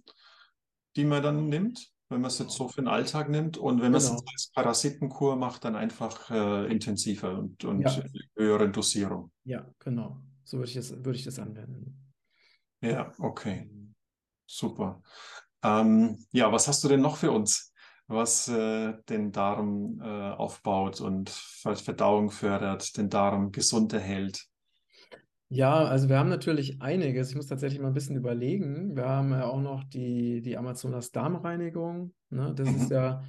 die 0.96 1.04
man 1.04 1.22
dann 1.22 1.46
nimmt 1.50 1.91
wenn 2.12 2.20
man 2.20 2.30
es 2.30 2.38
jetzt 2.38 2.52
so 2.52 2.68
für 2.68 2.82
den 2.82 2.88
Alltag 2.88 3.28
nimmt. 3.28 3.56
Und 3.56 3.80
wenn 3.80 3.92
man 3.92 3.98
es 3.98 4.10
genau. 4.10 4.22
als 4.32 4.50
Parasitenkur 4.54 5.36
macht, 5.36 5.64
dann 5.64 5.74
einfach 5.74 6.30
äh, 6.30 6.70
intensiver 6.70 7.38
und, 7.38 7.64
und 7.64 7.80
ja. 7.80 8.02
höhere 8.36 8.70
Dosierung. 8.70 9.32
Ja, 9.44 9.66
genau. 9.78 10.20
So 10.44 10.58
würde 10.58 10.68
ich 10.68 10.74
das, 10.74 10.90
würde 10.90 11.18
ich 11.18 11.24
das 11.24 11.38
anwenden. 11.38 12.12
Ja, 12.80 13.12
okay. 13.18 13.68
Super. 14.46 15.02
Ähm, 15.62 16.18
ja, 16.32 16.52
was 16.52 16.68
hast 16.68 16.84
du 16.84 16.88
denn 16.88 17.00
noch 17.00 17.16
für 17.16 17.30
uns, 17.30 17.72
was 18.06 18.48
äh, 18.48 18.94
den 19.08 19.32
Darm 19.32 20.00
äh, 20.02 20.32
aufbaut 20.32 21.00
und 21.00 21.30
Verdauung 21.30 22.30
fördert, 22.30 22.96
den 22.96 23.08
Darm 23.08 23.52
gesund 23.52 23.92
erhält? 23.92 24.46
Ja, 25.52 25.84
also 25.84 26.08
wir 26.08 26.18
haben 26.18 26.30
natürlich 26.30 26.80
einiges. 26.80 27.28
Ich 27.28 27.36
muss 27.36 27.46
tatsächlich 27.46 27.78
mal 27.78 27.88
ein 27.88 27.94
bisschen 27.94 28.16
überlegen. 28.16 28.96
Wir 28.96 29.06
haben 29.06 29.32
ja 29.32 29.44
auch 29.44 29.60
noch 29.60 29.84
die, 29.84 30.40
die 30.40 30.56
Amazonas 30.56 31.12
Darmreinigung. 31.12 32.14
Ne? 32.30 32.54
Das 32.56 32.70
ist 32.70 32.88
mhm. 32.88 32.96
ja 32.96 33.22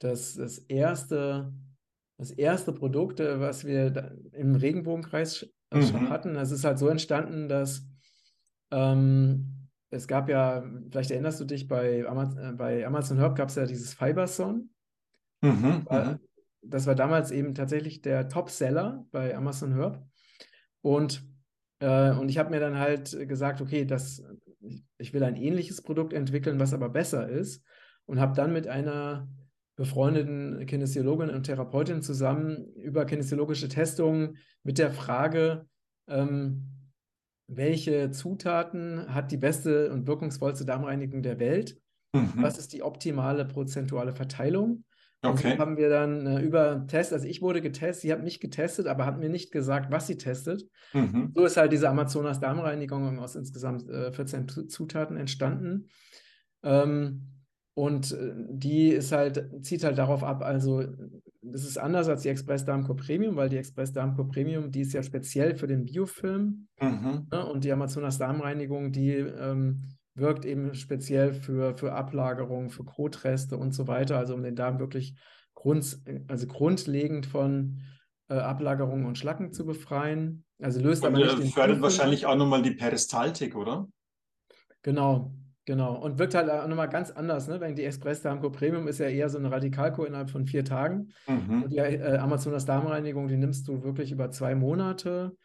das, 0.00 0.34
das 0.34 0.58
erste, 0.58 1.52
das 2.16 2.32
erste 2.32 2.72
Produkt, 2.72 3.20
äh, 3.20 3.38
was 3.38 3.64
wir 3.64 4.16
im 4.32 4.56
Regenbogenkreis 4.56 5.48
mhm. 5.72 5.82
schon 5.82 6.10
hatten. 6.10 6.34
Das 6.34 6.50
ist 6.50 6.64
halt 6.64 6.80
so 6.80 6.88
entstanden, 6.88 7.48
dass 7.48 7.86
ähm, 8.72 9.68
es 9.90 10.08
gab 10.08 10.28
ja, 10.28 10.64
vielleicht 10.90 11.12
erinnerst 11.12 11.38
du 11.38 11.44
dich, 11.44 11.68
bei, 11.68 12.08
Amaz 12.08 12.34
äh, 12.34 12.54
bei 12.54 12.84
Amazon 12.84 13.18
Herb 13.18 13.36
gab 13.36 13.50
es 13.50 13.54
ja 13.54 13.66
dieses 13.66 13.94
Fiberson. 13.94 14.70
Mhm, 15.42 15.86
war, 15.86 16.18
das 16.60 16.88
war 16.88 16.96
damals 16.96 17.30
eben 17.30 17.54
tatsächlich 17.54 18.02
der 18.02 18.28
Top-Seller 18.28 19.06
bei 19.12 19.36
Amazon 19.36 19.74
Herb. 19.76 20.04
Und, 20.82 21.24
äh, 21.80 22.10
und 22.12 22.28
ich 22.28 22.38
habe 22.38 22.50
mir 22.50 22.60
dann 22.60 22.78
halt 22.78 23.16
gesagt, 23.28 23.60
okay, 23.60 23.84
das, 23.84 24.22
ich 24.98 25.12
will 25.12 25.22
ein 25.22 25.36
ähnliches 25.36 25.82
Produkt 25.82 26.12
entwickeln, 26.12 26.60
was 26.60 26.74
aber 26.74 26.88
besser 26.88 27.28
ist. 27.28 27.64
Und 28.06 28.20
habe 28.20 28.34
dann 28.34 28.52
mit 28.52 28.66
einer 28.66 29.28
befreundeten 29.76 30.66
Kinesiologin 30.66 31.30
und 31.30 31.44
Therapeutin 31.44 32.02
zusammen 32.02 32.66
über 32.74 33.04
kinesiologische 33.04 33.68
Testungen 33.68 34.38
mit 34.64 34.78
der 34.78 34.90
Frage, 34.90 35.66
ähm, 36.08 36.78
welche 37.46 38.10
Zutaten 38.10 39.14
hat 39.14 39.30
die 39.30 39.36
beste 39.36 39.92
und 39.92 40.06
wirkungsvollste 40.06 40.64
Darmreinigung 40.64 41.22
der 41.22 41.38
Welt? 41.38 41.80
Mhm. 42.12 42.32
Was 42.36 42.58
ist 42.58 42.72
die 42.72 42.82
optimale 42.82 43.44
prozentuale 43.44 44.12
Verteilung? 44.12 44.84
Okay. 45.22 45.52
Und 45.52 45.56
so 45.56 45.58
haben 45.58 45.76
wir 45.76 45.88
dann 45.88 46.26
äh, 46.26 46.40
über 46.40 46.86
Test, 46.86 47.12
also 47.12 47.26
ich 47.26 47.42
wurde 47.42 47.60
getestet, 47.60 48.02
sie 48.02 48.12
hat 48.12 48.22
mich 48.22 48.38
getestet, 48.38 48.86
aber 48.86 49.04
hat 49.04 49.18
mir 49.18 49.28
nicht 49.28 49.50
gesagt, 49.50 49.90
was 49.90 50.06
sie 50.06 50.16
testet. 50.16 50.62
Mhm. 50.92 51.32
So 51.34 51.44
ist 51.44 51.56
halt 51.56 51.72
diese 51.72 51.88
Amazonas 51.88 52.38
Darmreinigung 52.38 53.18
aus 53.18 53.34
insgesamt 53.34 53.88
äh, 53.88 54.12
14 54.12 54.68
Zutaten 54.68 55.16
entstanden. 55.16 55.88
Ähm, 56.62 57.38
und 57.74 58.12
äh, 58.12 58.32
die 58.50 58.88
ist 58.90 59.10
halt, 59.10 59.44
zieht 59.62 59.82
halt 59.82 59.98
darauf 59.98 60.22
ab, 60.22 60.42
also 60.42 60.84
das 61.42 61.64
ist 61.64 61.78
anders 61.78 62.08
als 62.08 62.22
die 62.22 62.28
Express 62.28 62.64
Darmcore 62.64 62.96
Premium, 62.96 63.36
weil 63.36 63.48
die 63.48 63.56
Express 63.56 63.92
Darmcore 63.92 64.28
Premium, 64.28 64.70
die 64.70 64.80
ist 64.82 64.92
ja 64.92 65.02
speziell 65.02 65.56
für 65.56 65.66
den 65.66 65.84
Biofilm. 65.84 66.68
Mhm. 66.80 67.26
Ne? 67.30 67.46
Und 67.46 67.64
die 67.64 67.72
Amazonas 67.72 68.18
Darmreinigung, 68.18 68.92
die 68.92 69.12
ähm, 69.12 69.84
wirkt 70.18 70.44
eben 70.44 70.74
speziell 70.74 71.32
für, 71.32 71.76
für 71.76 71.92
Ablagerung, 71.92 72.70
für 72.70 72.84
Kotreste 72.84 73.56
und 73.56 73.72
so 73.72 73.86
weiter, 73.86 74.18
also 74.18 74.34
um 74.34 74.42
den 74.42 74.56
Darm 74.56 74.78
wirklich 74.78 75.14
grund, 75.54 75.98
also 76.28 76.46
grundlegend 76.46 77.26
von 77.26 77.80
äh, 78.28 78.34
Ablagerungen 78.34 79.06
und 79.06 79.18
Schlacken 79.18 79.52
zu 79.52 79.64
befreien. 79.66 80.44
Also 80.60 80.80
löst 80.80 81.04
und, 81.04 81.14
aber 81.14 81.18
nicht 81.24 81.34
äh, 81.34 81.40
den 81.42 81.50
fördert 81.50 81.80
wahrscheinlich 81.80 82.26
auch 82.26 82.36
nochmal 82.36 82.62
die 82.62 82.72
Peristaltik, 82.72 83.56
oder? 83.56 83.88
Genau, 84.82 85.32
genau. 85.64 85.94
Und 85.96 86.18
wirkt 86.18 86.34
halt 86.34 86.50
auch 86.50 86.66
nochmal 86.66 86.88
ganz 86.88 87.10
anders, 87.10 87.48
ne? 87.48 87.60
Wenn 87.60 87.74
die 87.74 87.84
Express 87.84 88.22
Darmco 88.22 88.50
Premium 88.50 88.88
ist 88.88 88.98
ja 88.98 89.06
eher 89.06 89.28
so 89.28 89.38
eine 89.38 89.50
Radikalkur 89.50 90.06
innerhalb 90.06 90.30
von 90.30 90.46
vier 90.46 90.64
Tagen. 90.64 91.12
Mhm. 91.26 91.62
Und 91.64 91.72
die 91.72 91.78
äh, 91.78 92.18
Amazonas 92.18 92.64
Darmreinigung, 92.64 93.28
die 93.28 93.36
nimmst 93.36 93.68
du 93.68 93.82
wirklich 93.82 94.12
über 94.12 94.30
zwei 94.30 94.54
Monate 94.54 95.36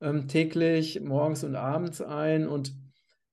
ähm, 0.00 0.28
täglich, 0.28 1.00
morgens 1.00 1.44
und 1.44 1.56
abends 1.56 2.00
ein 2.02 2.48
und 2.48 2.74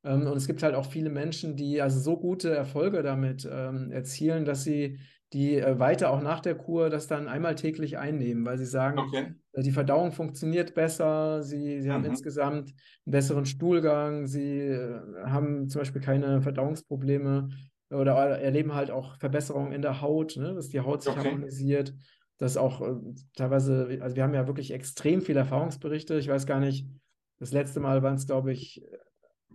ähm, 0.04 0.28
und 0.28 0.38
es 0.38 0.48
gibt 0.48 0.64
halt 0.64 0.76
auch 0.76 0.86
viele 0.86 1.10
Menschen, 1.10 1.56
die 1.56 1.82
also 1.82 2.00
so 2.00 2.18
gute 2.18 2.54
Erfolge 2.54 3.04
damit 3.04 3.48
ähm, 3.50 3.92
erzielen, 3.92 4.46
dass 4.46 4.64
sie 4.64 5.00
die 5.34 5.58
äh, 5.58 5.80
weiter 5.80 6.12
auch 6.12 6.22
nach 6.22 6.42
der 6.42 6.56
Kur 6.56 6.90
das 6.90 7.08
dann 7.08 7.28
einmal 7.28 7.56
täglich 7.56 7.98
einnehmen, 7.98 8.46
weil 8.46 8.58
sie 8.58 8.66
sagen, 8.66 9.00
okay. 9.00 9.34
äh, 9.54 9.64
die 9.64 9.72
Verdauung 9.72 10.12
funktioniert 10.12 10.76
besser, 10.76 11.42
sie, 11.42 11.82
sie 11.82 11.90
mhm. 11.90 11.94
haben 11.94 12.06
insgesamt 12.06 12.70
einen 12.70 13.12
besseren 13.12 13.46
Stuhlgang, 13.46 14.28
sie 14.28 14.60
äh, 14.60 15.02
haben 15.26 15.70
zum 15.70 15.82
Beispiel 15.82 16.02
keine 16.02 16.42
Verdauungsprobleme 16.42 17.50
oder 17.90 18.14
erleben 18.40 18.74
halt 18.74 18.92
auch 18.92 19.18
Verbesserungen 19.18 19.72
in 19.72 19.82
der 19.82 20.02
Haut, 20.02 20.38
ne, 20.38 20.54
dass 20.54 20.70
die 20.70 20.80
Haut 20.80 21.04
sich 21.04 21.14
okay. 21.14 21.30
harmonisiert. 21.30 21.94
Das 22.38 22.58
auch 22.58 22.82
äh, 22.82 22.96
teilweise, 23.36 24.00
also 24.02 24.16
wir 24.16 24.24
haben 24.24 24.34
ja 24.34 24.48
wirklich 24.48 24.72
extrem 24.72 25.22
viele 25.22 25.40
Erfahrungsberichte. 25.40 26.16
Ich 26.16 26.28
weiß 26.28 26.46
gar 26.46 26.60
nicht, 26.60 26.88
das 27.40 27.52
letzte 27.52 27.80
Mal 27.80 28.04
waren 28.04 28.16
es, 28.16 28.28
glaube 28.28 28.52
ich, 28.52 28.84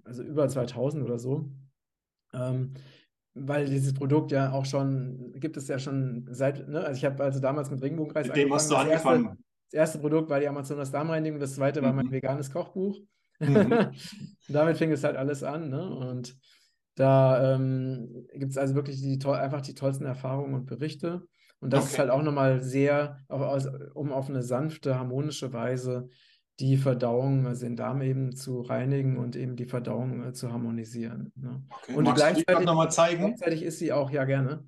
also 0.04 0.22
über 0.22 0.48
2000 0.48 1.04
oder 1.04 1.18
so. 1.18 1.50
Ähm, 2.32 2.74
weil 3.34 3.66
dieses 3.66 3.94
Produkt 3.94 4.32
ja 4.32 4.52
auch 4.52 4.64
schon, 4.64 5.32
gibt 5.34 5.56
es 5.56 5.68
ja 5.68 5.78
schon 5.78 6.26
seit, 6.30 6.68
ne? 6.68 6.84
also 6.84 6.98
ich 6.98 7.04
habe 7.04 7.22
also 7.22 7.40
damals 7.40 7.70
mit 7.70 7.82
Regenbogenkreis 7.82 8.26
mit 8.28 8.36
dem 8.36 8.52
hast 8.52 8.70
du 8.70 8.76
angefangen. 8.76 9.24
Das 9.24 9.30
erste, 9.30 9.44
das 9.70 9.74
erste, 9.74 9.98
Produkt 9.98 10.30
war 10.30 10.40
die 10.40 10.48
Amazonas 10.48 10.90
Darmreinigung, 10.90 11.38
das 11.38 11.54
zweite 11.54 11.80
mhm. 11.80 11.84
war 11.84 11.92
mein 11.92 12.06
mhm. 12.06 12.12
veganes 12.12 12.50
Kochbuch. 12.50 12.98
Mhm. 13.38 13.92
damit 14.48 14.76
fing 14.76 14.90
es 14.90 15.04
halt 15.04 15.16
alles 15.16 15.42
an. 15.42 15.68
Ne? 15.68 15.88
Und 15.88 16.36
da 16.96 17.54
ähm, 17.54 18.26
gibt 18.34 18.50
es 18.50 18.58
also 18.58 18.74
wirklich 18.74 19.00
die, 19.00 19.24
einfach 19.26 19.60
die 19.60 19.74
tollsten 19.74 20.04
Erfahrungen 20.04 20.54
und 20.54 20.66
Berichte. 20.66 21.22
Und 21.60 21.72
das 21.72 21.84
okay. 21.84 21.92
ist 21.92 21.98
halt 21.98 22.10
auch 22.10 22.22
nochmal 22.22 22.62
sehr, 22.62 23.18
auch 23.28 23.40
aus, 23.40 23.68
um 23.94 24.12
auf 24.12 24.28
eine 24.28 24.42
sanfte, 24.42 24.96
harmonische 24.96 25.52
Weise 25.52 26.08
die 26.60 26.76
Verdauung, 26.76 27.46
also 27.46 27.66
den 27.66 27.76
Darm 27.76 28.02
eben 28.02 28.34
zu 28.34 28.62
reinigen 28.62 29.16
und 29.16 29.36
eben 29.36 29.54
die 29.54 29.66
Verdauung 29.66 30.24
äh, 30.24 30.32
zu 30.32 30.52
harmonisieren. 30.52 31.32
Ne? 31.36 31.62
Okay. 31.70 31.94
Und 31.94 32.04
Magst 32.04 32.22
gleichzeitig, 32.22 32.66
nochmal 32.66 32.90
zeigen? 32.90 33.26
Gleichzeitig 33.26 33.62
ist 33.62 33.78
sie 33.78 33.92
auch, 33.92 34.10
ja 34.10 34.24
gerne, 34.24 34.64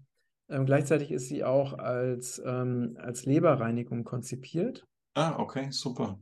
ähm, 0.49 0.67
gleichzeitig 0.67 1.11
ist 1.11 1.29
sie 1.29 1.45
auch 1.45 1.79
als, 1.79 2.41
ähm, 2.45 2.97
als 3.01 3.27
Leberreinigung 3.27 4.05
konzipiert. 4.05 4.87
Ah, 5.15 5.37
okay, 5.39 5.69
super. 5.71 6.21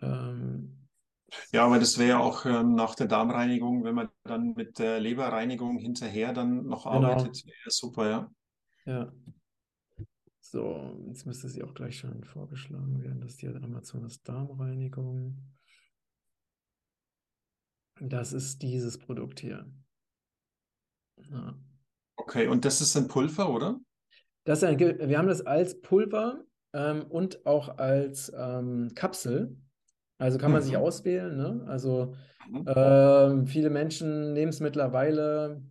Ähm, 0.00 0.88
ja, 1.52 1.64
aber 1.64 1.78
das 1.78 1.98
wäre 1.98 2.20
auch 2.20 2.44
äh, 2.44 2.62
nach 2.62 2.94
der 2.94 3.06
Darmreinigung, 3.06 3.84
wenn 3.84 3.94
man 3.94 4.08
dann 4.24 4.54
mit 4.54 4.78
der 4.78 5.00
Leberreinigung 5.00 5.78
hinterher 5.78 6.32
dann 6.32 6.66
noch 6.66 6.84
genau. 6.84 7.08
arbeitet, 7.08 7.44
wäre 7.46 7.70
super, 7.70 8.08
ja. 8.08 8.30
Ja, 8.84 9.12
so, 10.44 11.00
jetzt 11.06 11.24
müsste 11.24 11.48
sie 11.48 11.62
auch 11.62 11.72
gleich 11.72 11.98
schon 11.98 12.24
vorgeschlagen 12.24 13.00
werden, 13.00 13.20
dass 13.20 13.36
die 13.36 13.46
Amazonas 13.46 14.22
Darmreinigung. 14.22 15.38
Das 18.00 18.32
ist 18.32 18.60
dieses 18.60 18.98
Produkt 18.98 19.38
hier. 19.38 19.72
Ja. 21.30 21.54
Okay, 22.16 22.48
und 22.48 22.64
das 22.64 22.80
ist 22.80 22.96
ein 22.96 23.06
Pulver, 23.06 23.50
oder? 23.50 23.80
Das 24.44 24.64
ein, 24.64 24.78
wir 24.78 25.16
haben 25.16 25.28
das 25.28 25.46
als 25.46 25.80
Pulver 25.80 26.44
ähm, 26.72 27.04
und 27.04 27.46
auch 27.46 27.78
als 27.78 28.32
ähm, 28.36 28.90
Kapsel. 28.96 29.56
Also 30.18 30.38
kann 30.38 30.50
man 30.50 30.62
mhm. 30.62 30.66
sich 30.66 30.76
auswählen. 30.76 31.36
Ne? 31.36 31.64
Also 31.68 32.16
mhm. 32.50 32.66
äh, 32.66 33.46
viele 33.46 33.70
Menschen 33.70 34.32
nehmen 34.32 34.50
es 34.50 34.58
mittlerweile, 34.58 35.62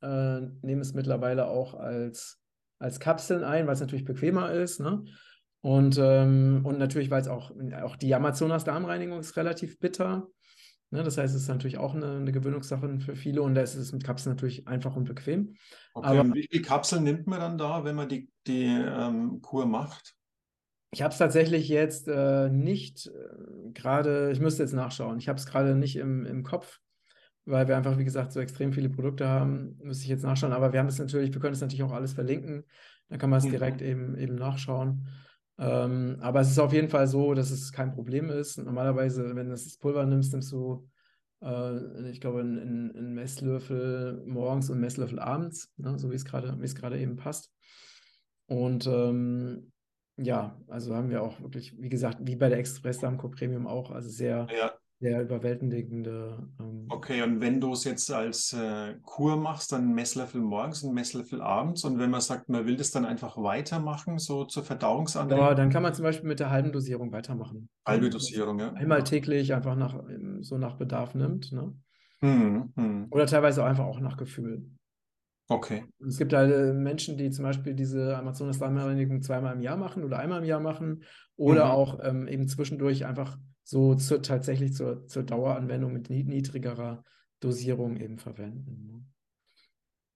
äh, 0.00 0.40
nehmen 0.62 0.80
es 0.80 0.94
mittlerweile 0.94 1.48
auch 1.48 1.74
als 1.74 2.40
als 2.78 3.00
Kapseln 3.00 3.44
ein, 3.44 3.66
weil 3.66 3.74
es 3.74 3.80
natürlich 3.80 4.04
bequemer 4.04 4.52
ist. 4.52 4.80
Ne? 4.80 5.04
Und, 5.60 5.98
ähm, 6.00 6.60
und 6.64 6.78
natürlich, 6.78 7.10
weil 7.10 7.20
es 7.20 7.28
auch, 7.28 7.52
auch 7.82 7.96
die 7.96 8.14
Amazonas 8.14 8.64
Darmreinigung 8.64 9.18
ist 9.18 9.36
relativ 9.36 9.78
bitter. 9.78 10.28
Ne? 10.90 11.02
Das 11.02 11.18
heißt, 11.18 11.34
es 11.34 11.42
ist 11.42 11.48
natürlich 11.48 11.78
auch 11.78 11.94
eine, 11.94 12.16
eine 12.16 12.32
Gewöhnungssache 12.32 13.00
für 13.00 13.16
viele 13.16 13.42
und 13.42 13.54
da 13.54 13.62
ist 13.62 13.74
es 13.74 13.92
mit 13.92 14.04
Kapseln 14.04 14.34
natürlich 14.34 14.68
einfach 14.68 14.94
und 14.96 15.04
bequem. 15.04 15.56
Okay, 15.94 16.06
Aber, 16.06 16.20
und 16.20 16.34
wie 16.34 16.46
viele 16.50 16.62
Kapseln 16.62 17.04
nimmt 17.04 17.26
man 17.26 17.40
dann 17.40 17.58
da, 17.58 17.84
wenn 17.84 17.96
man 17.96 18.08
die, 18.08 18.30
die 18.46 18.66
ähm, 18.66 19.40
Kur 19.42 19.66
macht? 19.66 20.14
Ich 20.92 21.02
habe 21.02 21.12
es 21.12 21.18
tatsächlich 21.18 21.68
jetzt 21.68 22.08
äh, 22.08 22.48
nicht 22.48 23.06
äh, 23.08 23.70
gerade, 23.72 24.30
ich 24.30 24.40
müsste 24.40 24.62
jetzt 24.62 24.72
nachschauen, 24.72 25.18
ich 25.18 25.28
habe 25.28 25.38
es 25.38 25.46
gerade 25.46 25.74
nicht 25.74 25.96
im, 25.96 26.24
im 26.24 26.44
Kopf 26.44 26.78
weil 27.46 27.68
wir 27.68 27.76
einfach, 27.76 27.96
wie 27.96 28.04
gesagt, 28.04 28.32
so 28.32 28.40
extrem 28.40 28.72
viele 28.72 28.90
Produkte 28.90 29.28
haben. 29.28 29.78
Müsste 29.82 30.02
ich 30.02 30.10
jetzt 30.10 30.24
nachschauen, 30.24 30.52
aber 30.52 30.72
wir 30.72 30.80
haben 30.80 30.88
es 30.88 30.98
natürlich, 30.98 31.32
wir 31.32 31.40
können 31.40 31.54
es 31.54 31.60
natürlich 31.60 31.84
auch 31.84 31.92
alles 31.92 32.12
verlinken. 32.12 32.64
Dann 33.08 33.18
kann 33.18 33.30
man 33.30 33.38
es 33.38 33.46
mhm. 33.46 33.50
direkt 33.50 33.82
eben, 33.82 34.18
eben 34.18 34.34
nachschauen. 34.34 35.06
Ähm, 35.58 36.16
aber 36.20 36.40
es 36.40 36.50
ist 36.50 36.58
auf 36.58 36.72
jeden 36.72 36.88
Fall 36.88 37.06
so, 37.06 37.34
dass 37.34 37.50
es 37.50 37.72
kein 37.72 37.92
Problem 37.92 38.30
ist. 38.30 38.58
Normalerweise, 38.58 39.34
wenn 39.36 39.46
du 39.46 39.52
das 39.52 39.78
Pulver 39.78 40.04
nimmst, 40.04 40.32
nimmst 40.32 40.50
du, 40.50 40.90
äh, 41.40 42.10
ich 42.10 42.20
glaube, 42.20 42.40
einen, 42.40 42.94
einen 42.94 43.14
Messlöffel 43.14 44.22
morgens 44.26 44.68
und 44.68 44.74
einen 44.74 44.82
Messlöffel 44.82 45.20
abends, 45.20 45.72
ne? 45.76 45.98
so 45.98 46.10
wie 46.10 46.16
es 46.16 46.24
gerade, 46.24 46.60
wie 46.60 46.64
es 46.64 46.74
gerade 46.74 46.98
eben 46.98 47.14
passt. 47.14 47.52
Und 48.46 48.86
ähm, 48.88 49.72
ja, 50.16 50.60
also 50.66 50.96
haben 50.96 51.10
wir 51.10 51.22
auch 51.22 51.40
wirklich, 51.40 51.80
wie 51.80 51.88
gesagt, 51.90 52.18
wie 52.22 52.36
bei 52.36 52.48
der 52.48 52.58
Express 52.58 52.98
Damco 52.98 53.28
Premium 53.28 53.66
auch, 53.66 53.92
also 53.92 54.08
sehr, 54.08 54.48
ja 54.50 54.75
sehr 55.00 55.22
überwältigende. 55.22 56.48
Ähm, 56.58 56.86
okay, 56.88 57.22
und 57.22 57.40
wenn 57.40 57.60
du 57.60 57.72
es 57.72 57.84
jetzt 57.84 58.10
als 58.10 58.52
äh, 58.52 58.94
Kur 59.02 59.36
machst, 59.36 59.72
dann 59.72 59.94
Messlöffel 59.94 60.40
morgens 60.40 60.82
und 60.82 60.94
Messlöffel 60.94 61.42
abends. 61.42 61.84
Und 61.84 61.98
wenn 61.98 62.10
man 62.10 62.20
sagt, 62.20 62.48
man 62.48 62.66
will 62.66 62.76
das 62.76 62.90
dann 62.90 63.04
einfach 63.04 63.36
weitermachen, 63.36 64.18
so 64.18 64.44
zur 64.44 64.64
Verdauungsanregung? 64.64 65.44
Ja, 65.44 65.54
dann 65.54 65.70
kann 65.70 65.82
man 65.82 65.92
zum 65.94 66.04
Beispiel 66.04 66.28
mit 66.28 66.40
der 66.40 66.50
halben 66.50 66.72
Dosierung 66.72 67.12
weitermachen. 67.12 67.68
Halbe 67.86 68.08
Dosierung, 68.08 68.58
ja. 68.58 68.72
Einmal 68.72 69.04
täglich 69.04 69.52
einfach 69.52 69.76
nach, 69.76 70.02
so 70.40 70.56
nach 70.56 70.76
Bedarf 70.76 71.14
nimmt. 71.14 71.52
Ne? 71.52 71.74
Hm, 72.20 72.72
hm. 72.74 73.06
Oder 73.10 73.26
teilweise 73.26 73.64
einfach 73.64 73.84
auch 73.84 74.00
nach 74.00 74.16
Gefühl. 74.16 74.64
Okay. 75.48 75.84
Es 76.04 76.18
gibt 76.18 76.32
halt 76.32 76.52
äh, 76.52 76.72
Menschen, 76.72 77.16
die 77.16 77.30
zum 77.30 77.44
Beispiel 77.44 77.74
diese 77.74 78.16
Amazonas 78.16 78.58
Darmreinigung 78.58 79.22
zweimal 79.22 79.54
im 79.54 79.60
Jahr 79.60 79.76
machen 79.76 80.02
oder 80.02 80.18
einmal 80.18 80.40
im 80.40 80.44
Jahr 80.44 80.58
machen 80.58 81.04
oder 81.36 81.66
mhm. 81.66 81.70
auch 81.70 82.00
ähm, 82.02 82.26
eben 82.26 82.48
zwischendurch 82.48 83.06
einfach 83.06 83.38
so 83.66 83.96
zu, 83.96 84.22
tatsächlich 84.22 84.74
zur, 84.74 85.08
zur 85.08 85.24
Daueranwendung 85.24 85.92
mit 85.92 86.08
niedrigerer 86.08 87.02
Dosierung 87.40 87.96
eben 87.96 88.16
verwenden. 88.16 88.86
Ne? 88.86 89.04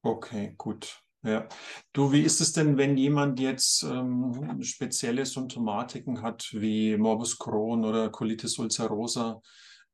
Okay, 0.03 0.55
gut. 0.57 1.03
Ja. 1.23 1.49
Du, 1.93 2.13
wie 2.13 2.23
ist 2.23 2.41
es 2.41 2.53
denn, 2.53 2.79
wenn 2.79 2.97
jemand 2.97 3.41
jetzt 3.41 3.83
ähm, 3.83 4.63
spezielle 4.63 5.27
Symptomatiken 5.27 6.23
hat, 6.23 6.49
wie 6.53 6.97
Morbus 6.97 7.39
Crohn 7.39 7.85
oder 7.85 8.09
Colitis 8.11 8.57
ulcerosa? 8.59 9.43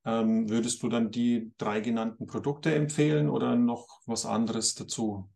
Ähm, 0.04 0.50
würdest 0.50 0.82
du 0.82 0.88
dann 0.90 1.10
die 1.10 1.50
drei 1.56 1.80
genannten 1.80 2.26
Produkte 2.26 2.74
empfehlen 2.74 3.30
oder 3.30 3.56
noch 3.56 4.02
was 4.04 4.26
anderes 4.26 4.74
dazu? 4.74 5.30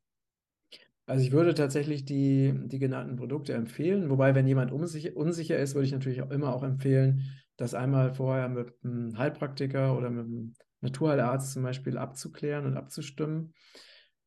Also 1.06 1.24
ich 1.24 1.33
würde 1.33 1.54
tatsächlich 1.54 2.04
die, 2.04 2.54
die 2.66 2.78
genannten 2.78 3.16
Produkte 3.16 3.54
empfehlen, 3.54 4.11
wobei, 4.11 4.35
wenn 4.37 4.46
jemand 4.46 4.70
unsicher, 4.70 5.16
unsicher 5.16 5.59
ist, 5.59 5.74
würde 5.74 5.87
ich 5.87 5.92
natürlich 5.92 6.22
auch 6.22 6.30
immer 6.30 6.54
auch 6.54 6.62
empfehlen, 6.62 7.24
das 7.61 7.75
einmal 7.75 8.14
vorher 8.14 8.49
mit 8.49 8.73
einem 8.83 9.18
Heilpraktiker 9.18 9.96
oder 9.96 10.09
mit 10.09 10.27
einem 10.27 10.55
Naturheilarzt 10.81 11.53
zum 11.53 11.62
Beispiel 11.62 11.99
abzuklären 11.99 12.64
und 12.64 12.77
abzustimmen. 12.77 13.53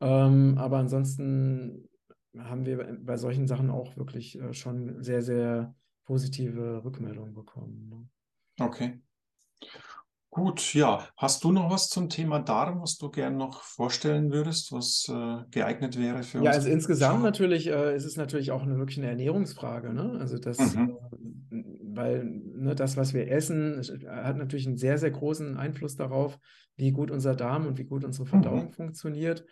Ähm, 0.01 0.57
aber 0.59 0.77
ansonsten 0.77 1.89
haben 2.37 2.65
wir 2.65 2.97
bei 3.01 3.17
solchen 3.17 3.47
Sachen 3.47 3.71
auch 3.71 3.97
wirklich 3.97 4.39
äh, 4.39 4.53
schon 4.53 5.01
sehr, 5.01 5.23
sehr 5.23 5.75
positive 6.05 6.83
Rückmeldungen 6.83 7.33
bekommen. 7.33 7.89
Ne? 7.89 8.65
Okay. 8.65 9.01
Gut, 10.29 10.73
ja. 10.73 11.07
Hast 11.15 11.43
du 11.43 11.51
noch 11.51 11.69
was 11.69 11.89
zum 11.89 12.09
Thema 12.09 12.39
Darm, 12.39 12.81
was 12.81 12.97
du 12.97 13.09
gern 13.09 13.37
noch 13.37 13.61
vorstellen 13.61 14.31
würdest, 14.31 14.71
was 14.71 15.07
äh, 15.07 15.43
geeignet 15.51 15.97
wäre 15.97 16.23
für 16.23 16.39
uns? 16.39 16.45
Ja, 16.45 16.51
also 16.51 16.69
insgesamt 16.69 17.21
natürlich 17.21 17.67
äh, 17.67 17.95
ist 17.95 18.05
es 18.05 18.15
natürlich 18.15 18.51
auch 18.51 18.63
eine 18.63 18.77
wirklich 18.77 18.97
eine 18.97 19.09
Ernährungsfrage. 19.09 19.93
Ne? 19.93 20.17
Also 20.19 20.39
das, 20.39 20.57
mhm. 20.75 20.97
äh, 21.51 21.72
weil 21.95 22.23
ne, 22.23 22.75
das, 22.75 22.97
was 22.97 23.13
wir 23.13 23.29
essen, 23.31 23.81
hat 24.07 24.37
natürlich 24.37 24.67
einen 24.67 24.77
sehr, 24.77 24.97
sehr 24.97 25.11
großen 25.11 25.57
Einfluss 25.57 25.95
darauf, 25.95 26.39
wie 26.75 26.91
gut 26.91 27.11
unser 27.11 27.35
Darm 27.35 27.67
und 27.67 27.77
wie 27.77 27.85
gut 27.85 28.03
unsere 28.03 28.25
Verdauung 28.25 28.67
mhm. 28.67 28.73
funktioniert. 28.73 29.45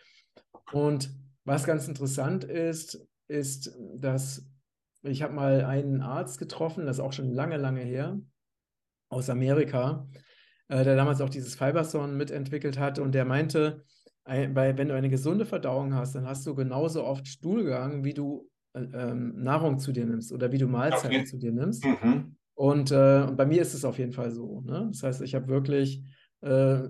Und 0.71 1.11
was 1.43 1.65
ganz 1.65 1.87
interessant 1.87 2.43
ist, 2.43 3.07
ist, 3.27 3.75
dass 3.95 4.45
ich 5.03 5.23
habe 5.23 5.33
mal 5.33 5.65
einen 5.65 6.01
Arzt 6.01 6.37
getroffen, 6.37 6.85
das 6.85 6.97
ist 6.97 7.03
auch 7.03 7.13
schon 7.13 7.31
lange, 7.31 7.57
lange 7.57 7.81
her, 7.81 8.19
aus 9.09 9.29
Amerika, 9.29 10.07
äh, 10.67 10.83
der 10.83 10.95
damals 10.95 11.21
auch 11.21 11.29
dieses 11.29 11.55
Fiberson 11.55 12.17
mitentwickelt 12.17 12.77
hat 12.77 12.99
und 12.99 13.13
der 13.13 13.25
meinte, 13.25 13.83
bei, 14.23 14.77
wenn 14.77 14.87
du 14.87 14.95
eine 14.95 15.09
gesunde 15.09 15.45
Verdauung 15.45 15.95
hast, 15.95 16.15
dann 16.15 16.27
hast 16.27 16.45
du 16.45 16.53
genauso 16.53 17.03
oft 17.03 17.27
Stuhlgang, 17.27 18.03
wie 18.03 18.13
du 18.13 18.47
äh, 18.47 18.60
ähm, 18.75 19.41
Nahrung 19.41 19.79
zu 19.79 19.91
dir 19.91 20.05
nimmst 20.05 20.31
oder 20.31 20.51
wie 20.51 20.57
du 20.57 20.67
Mahlzeiten 20.67 21.17
okay. 21.17 21.25
zu 21.25 21.37
dir 21.37 21.51
nimmst. 21.51 21.85
Mhm. 21.85 22.35
Und, 22.53 22.91
äh, 22.91 23.25
und 23.27 23.37
bei 23.37 23.45
mir 23.45 23.61
ist 23.61 23.73
es 23.73 23.85
auf 23.85 23.97
jeden 23.97 24.13
Fall 24.13 24.31
so. 24.31 24.61
Ne? 24.61 24.89
Das 24.91 25.03
heißt, 25.03 25.21
ich 25.21 25.35
habe 25.35 25.47
wirklich 25.47 26.03
äh, 26.41 26.83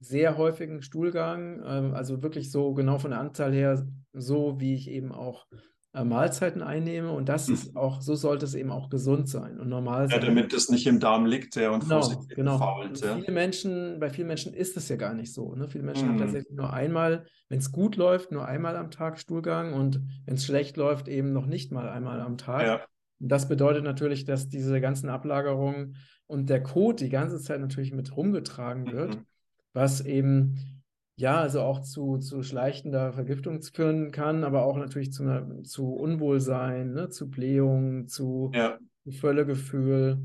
sehr 0.00 0.36
häufigen 0.36 0.82
Stuhlgang, 0.82 1.60
äh, 1.60 1.94
also 1.94 2.22
wirklich 2.22 2.50
so 2.50 2.74
genau 2.74 2.98
von 2.98 3.10
der 3.10 3.20
Anzahl 3.20 3.52
her, 3.52 3.86
so 4.12 4.60
wie 4.60 4.74
ich 4.74 4.90
eben 4.90 5.12
auch 5.12 5.46
äh, 5.52 5.56
Mahlzeiten 6.02 6.60
einnehme 6.60 7.12
und 7.12 7.28
das 7.28 7.46
hm. 7.46 7.54
ist 7.54 7.76
auch, 7.76 8.00
so 8.00 8.16
sollte 8.16 8.44
es 8.46 8.54
eben 8.54 8.72
auch 8.72 8.90
gesund 8.90 9.28
sein 9.28 9.60
und 9.60 9.68
normal 9.68 10.08
sein. 10.08 10.20
Ja, 10.20 10.26
damit 10.26 10.52
es 10.52 10.68
nicht 10.68 10.88
im 10.88 10.98
Darm 10.98 11.24
liegt 11.24 11.54
ja, 11.54 11.70
und 11.70 11.84
genau, 11.84 12.00
vor 12.00 12.10
sich 12.10 12.28
genau. 12.34 12.58
fault. 12.58 13.00
Ja. 13.00 13.14
Viele 13.14 13.30
Menschen, 13.30 14.00
bei 14.00 14.10
vielen 14.10 14.26
Menschen 14.26 14.52
ist 14.52 14.76
es 14.76 14.88
ja 14.88 14.96
gar 14.96 15.14
nicht 15.14 15.32
so. 15.32 15.54
Ne? 15.54 15.68
Viele 15.68 15.84
Menschen 15.84 16.06
mhm. 16.06 16.12
haben 16.12 16.18
tatsächlich 16.18 16.52
nur 16.52 16.72
einmal, 16.72 17.26
wenn 17.48 17.60
es 17.60 17.70
gut 17.70 17.94
läuft, 17.94 18.32
nur 18.32 18.44
einmal 18.44 18.76
am 18.76 18.90
Tag 18.90 19.20
Stuhlgang 19.20 19.72
und 19.72 20.00
wenn 20.26 20.34
es 20.34 20.44
schlecht 20.44 20.76
läuft, 20.76 21.06
eben 21.06 21.32
noch 21.32 21.46
nicht 21.46 21.70
mal 21.70 21.88
einmal 21.88 22.20
am 22.20 22.38
Tag. 22.38 22.62
Ja. 22.62 22.80
Das 23.20 23.46
bedeutet 23.46 23.84
natürlich, 23.84 24.24
dass 24.24 24.48
diese 24.48 24.80
ganzen 24.80 25.08
Ablagerungen 25.08 25.96
und 26.26 26.50
der 26.50 26.62
Kot 26.62 27.00
die 27.00 27.08
ganze 27.08 27.38
Zeit 27.38 27.60
natürlich 27.60 27.92
mit 27.92 28.16
rumgetragen 28.16 28.90
wird, 28.90 29.14
mhm. 29.14 29.26
was 29.72 30.00
eben 30.00 30.73
ja, 31.16 31.40
also 31.40 31.60
auch 31.60 31.80
zu, 31.80 32.18
zu 32.18 32.42
schleichender 32.42 33.12
Vergiftung 33.12 33.62
führen 33.62 34.10
kann, 34.10 34.44
aber 34.44 34.64
auch 34.64 34.76
natürlich 34.76 35.12
zu, 35.12 35.22
einer, 35.22 35.62
zu 35.62 35.94
Unwohlsein, 35.94 36.92
ne, 36.92 37.08
zu 37.08 37.30
Blähung, 37.30 38.08
zu, 38.08 38.50
ja. 38.54 38.78
Völlegefühl. 39.08 40.18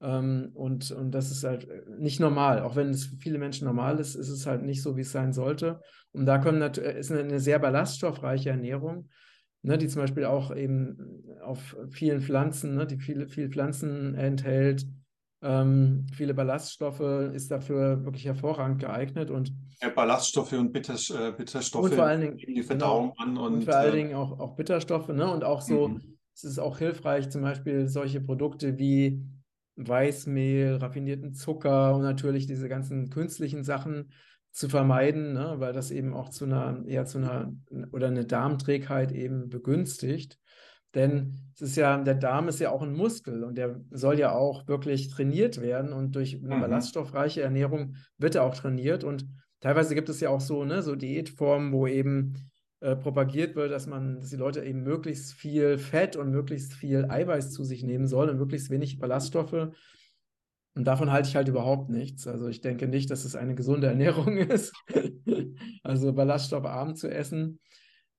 Ähm, 0.00 0.50
und, 0.54 0.92
und 0.92 1.10
das 1.10 1.30
ist 1.30 1.44
halt 1.44 1.66
nicht 1.98 2.20
normal. 2.20 2.62
Auch 2.62 2.76
wenn 2.76 2.90
es 2.90 3.06
für 3.06 3.16
viele 3.16 3.38
Menschen 3.38 3.66
normal 3.66 3.98
ist, 3.98 4.14
ist 4.14 4.28
es 4.28 4.46
halt 4.46 4.62
nicht 4.62 4.82
so, 4.82 4.96
wie 4.96 5.00
es 5.00 5.12
sein 5.12 5.32
sollte. 5.32 5.80
Und 6.12 6.26
da 6.26 6.38
kommen 6.38 6.62
ist 6.62 7.10
eine, 7.10 7.20
eine 7.20 7.40
sehr 7.40 7.58
ballaststoffreiche 7.58 8.50
Ernährung, 8.50 9.08
ne, 9.62 9.76
die 9.76 9.88
zum 9.88 10.02
Beispiel 10.02 10.24
auch 10.24 10.54
eben 10.54 11.24
auf 11.42 11.76
vielen 11.90 12.20
Pflanzen, 12.20 12.76
ne, 12.76 12.86
die 12.86 12.98
viele, 12.98 13.26
viele 13.28 13.48
Pflanzen 13.48 14.14
enthält, 14.14 14.86
ähm, 15.42 16.06
viele 16.12 16.34
Ballaststoffe, 16.34 17.00
ist 17.00 17.50
dafür 17.50 18.04
wirklich 18.04 18.24
hervorragend 18.24 18.80
geeignet. 18.80 19.30
Und 19.30 19.52
ja, 19.80 19.90
Ballaststoffe 19.90 20.52
und 20.52 20.72
Bitter, 20.72 20.94
äh, 20.94 21.32
Bitterstoffe 21.32 21.84
und 21.84 21.94
vor 21.94 22.04
allen 22.04 22.20
Dingen, 22.20 22.36
die 22.36 22.62
Verdauung 22.62 23.12
genau, 23.16 23.22
an. 23.22 23.38
Und, 23.38 23.54
und 23.54 23.64
vor 23.64 23.76
allen 23.76 23.94
äh, 23.94 23.96
Dingen 23.96 24.14
auch, 24.14 24.38
auch 24.40 24.56
Bitterstoffe. 24.56 25.08
Ne? 25.08 25.30
Und 25.30 25.44
auch 25.44 25.60
so, 25.60 25.88
mhm. 25.88 26.18
es 26.34 26.44
ist 26.44 26.58
auch 26.58 26.78
hilfreich, 26.78 27.30
zum 27.30 27.42
Beispiel 27.42 27.88
solche 27.88 28.20
Produkte 28.20 28.78
wie 28.78 29.22
Weißmehl, 29.76 30.76
raffinierten 30.76 31.34
Zucker 31.34 31.94
und 31.94 32.02
natürlich 32.02 32.46
diese 32.46 32.68
ganzen 32.68 33.10
künstlichen 33.10 33.62
Sachen 33.62 34.10
zu 34.50 34.68
vermeiden, 34.68 35.34
ne? 35.34 35.54
weil 35.58 35.72
das 35.72 35.92
eben 35.92 36.14
auch 36.14 36.30
zu 36.30 36.44
einer, 36.44 36.82
eher 36.86 37.06
zu 37.06 37.18
einer 37.18 37.52
oder 37.92 38.08
eine 38.08 38.24
Darmträgheit 38.24 39.12
eben 39.12 39.48
begünstigt. 39.48 40.38
Denn 40.94 41.34
es 41.54 41.62
ist 41.62 41.76
ja, 41.76 41.96
der 41.98 42.14
Darm 42.14 42.48
ist 42.48 42.60
ja 42.60 42.70
auch 42.70 42.82
ein 42.82 42.94
Muskel 42.94 43.44
und 43.44 43.58
der 43.58 43.80
soll 43.90 44.18
ja 44.18 44.32
auch 44.32 44.66
wirklich 44.68 45.08
trainiert 45.08 45.60
werden 45.60 45.92
und 45.92 46.16
durch 46.16 46.36
eine 46.36 46.56
mhm. 46.56 46.60
ballaststoffreiche 46.60 47.42
Ernährung 47.42 47.96
wird 48.16 48.34
er 48.34 48.44
auch 48.44 48.54
trainiert 48.54 49.04
und 49.04 49.26
teilweise 49.60 49.94
gibt 49.94 50.08
es 50.08 50.20
ja 50.20 50.30
auch 50.30 50.40
so, 50.40 50.64
ne, 50.64 50.82
so 50.82 50.94
Diätformen, 50.94 51.72
wo 51.72 51.86
eben 51.86 52.50
äh, 52.80 52.94
propagiert 52.94 53.56
wird, 53.56 53.72
dass 53.72 53.86
man, 53.86 54.20
dass 54.20 54.30
die 54.30 54.36
Leute 54.36 54.64
eben 54.64 54.82
möglichst 54.82 55.32
viel 55.32 55.78
Fett 55.78 56.16
und 56.16 56.30
möglichst 56.30 56.74
viel 56.74 57.06
Eiweiß 57.06 57.50
zu 57.50 57.64
sich 57.64 57.82
nehmen 57.82 58.06
sollen 58.06 58.30
und 58.30 58.38
möglichst 58.38 58.70
wenig 58.70 58.98
Ballaststoffe. 58.98 59.72
Und 60.74 60.84
davon 60.84 61.10
halte 61.10 61.28
ich 61.28 61.34
halt 61.34 61.48
überhaupt 61.48 61.90
nichts. 61.90 62.28
Also 62.28 62.46
ich 62.46 62.60
denke 62.60 62.86
nicht, 62.86 63.10
dass 63.10 63.24
es 63.24 63.34
eine 63.34 63.56
gesunde 63.56 63.86
Ernährung 63.88 64.36
ist, 64.36 64.72
also 65.82 66.12
ballaststoffarm 66.12 66.94
zu 66.94 67.10
essen. 67.10 67.58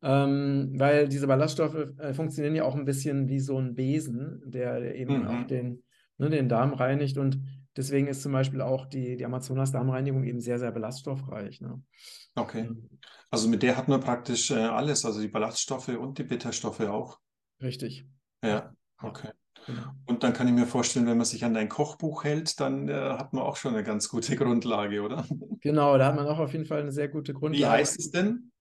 Ähm, 0.01 0.71
weil 0.75 1.09
diese 1.09 1.27
Ballaststoffe 1.27 1.93
äh, 1.97 2.13
funktionieren 2.13 2.55
ja 2.55 2.63
auch 2.63 2.75
ein 2.75 2.85
bisschen 2.85 3.27
wie 3.27 3.39
so 3.39 3.59
ein 3.59 3.75
Besen, 3.75 4.41
der, 4.45 4.79
der 4.79 4.95
eben 4.95 5.19
mhm. 5.19 5.27
auch 5.27 5.47
den, 5.47 5.83
ne, 6.17 6.29
den 6.29 6.47
Darm 6.47 6.73
reinigt. 6.73 7.17
Und 7.17 7.39
deswegen 7.75 8.07
ist 8.07 8.21
zum 8.21 8.31
Beispiel 8.31 8.61
auch 8.61 8.85
die, 8.85 9.17
die 9.17 9.25
Amazonas-Darmreinigung 9.25 10.23
eben 10.23 10.39
sehr, 10.39 10.57
sehr 10.57 10.71
ballaststoffreich. 10.71 11.59
Ne? 11.59 11.81
Okay. 12.35 12.69
Also 13.29 13.49
mit 13.49 13.61
der 13.61 13.75
hat 13.75 13.89
man 13.89 13.99
praktisch 13.99 14.51
äh, 14.51 14.55
alles, 14.55 15.03
also 15.03 15.19
die 15.19 15.27
Ballaststoffe 15.27 15.89
und 15.89 16.17
die 16.17 16.23
Bitterstoffe 16.23 16.81
auch. 16.81 17.19
Richtig. 17.61 18.05
Ja, 18.43 18.73
okay. 19.01 19.31
Genau. 19.65 19.81
Und 20.05 20.23
dann 20.23 20.33
kann 20.33 20.47
ich 20.47 20.53
mir 20.53 20.65
vorstellen, 20.65 21.05
wenn 21.05 21.17
man 21.17 21.25
sich 21.25 21.43
an 21.43 21.53
dein 21.53 21.69
Kochbuch 21.69 22.23
hält, 22.23 22.59
dann 22.59 22.87
äh, 22.87 22.93
hat 22.93 23.33
man 23.33 23.43
auch 23.43 23.57
schon 23.57 23.73
eine 23.73 23.83
ganz 23.83 24.09
gute 24.09 24.35
Grundlage, 24.37 25.01
oder? 25.01 25.25
Genau, 25.59 25.97
da 25.97 26.07
hat 26.07 26.15
man 26.15 26.25
auch 26.27 26.39
auf 26.39 26.53
jeden 26.53 26.65
Fall 26.65 26.81
eine 26.81 26.91
sehr 26.91 27.09
gute 27.09 27.33
Grundlage. 27.33 27.61
Wie 27.61 27.67
heißt 27.67 27.99
es 27.99 28.11
denn? 28.11 28.51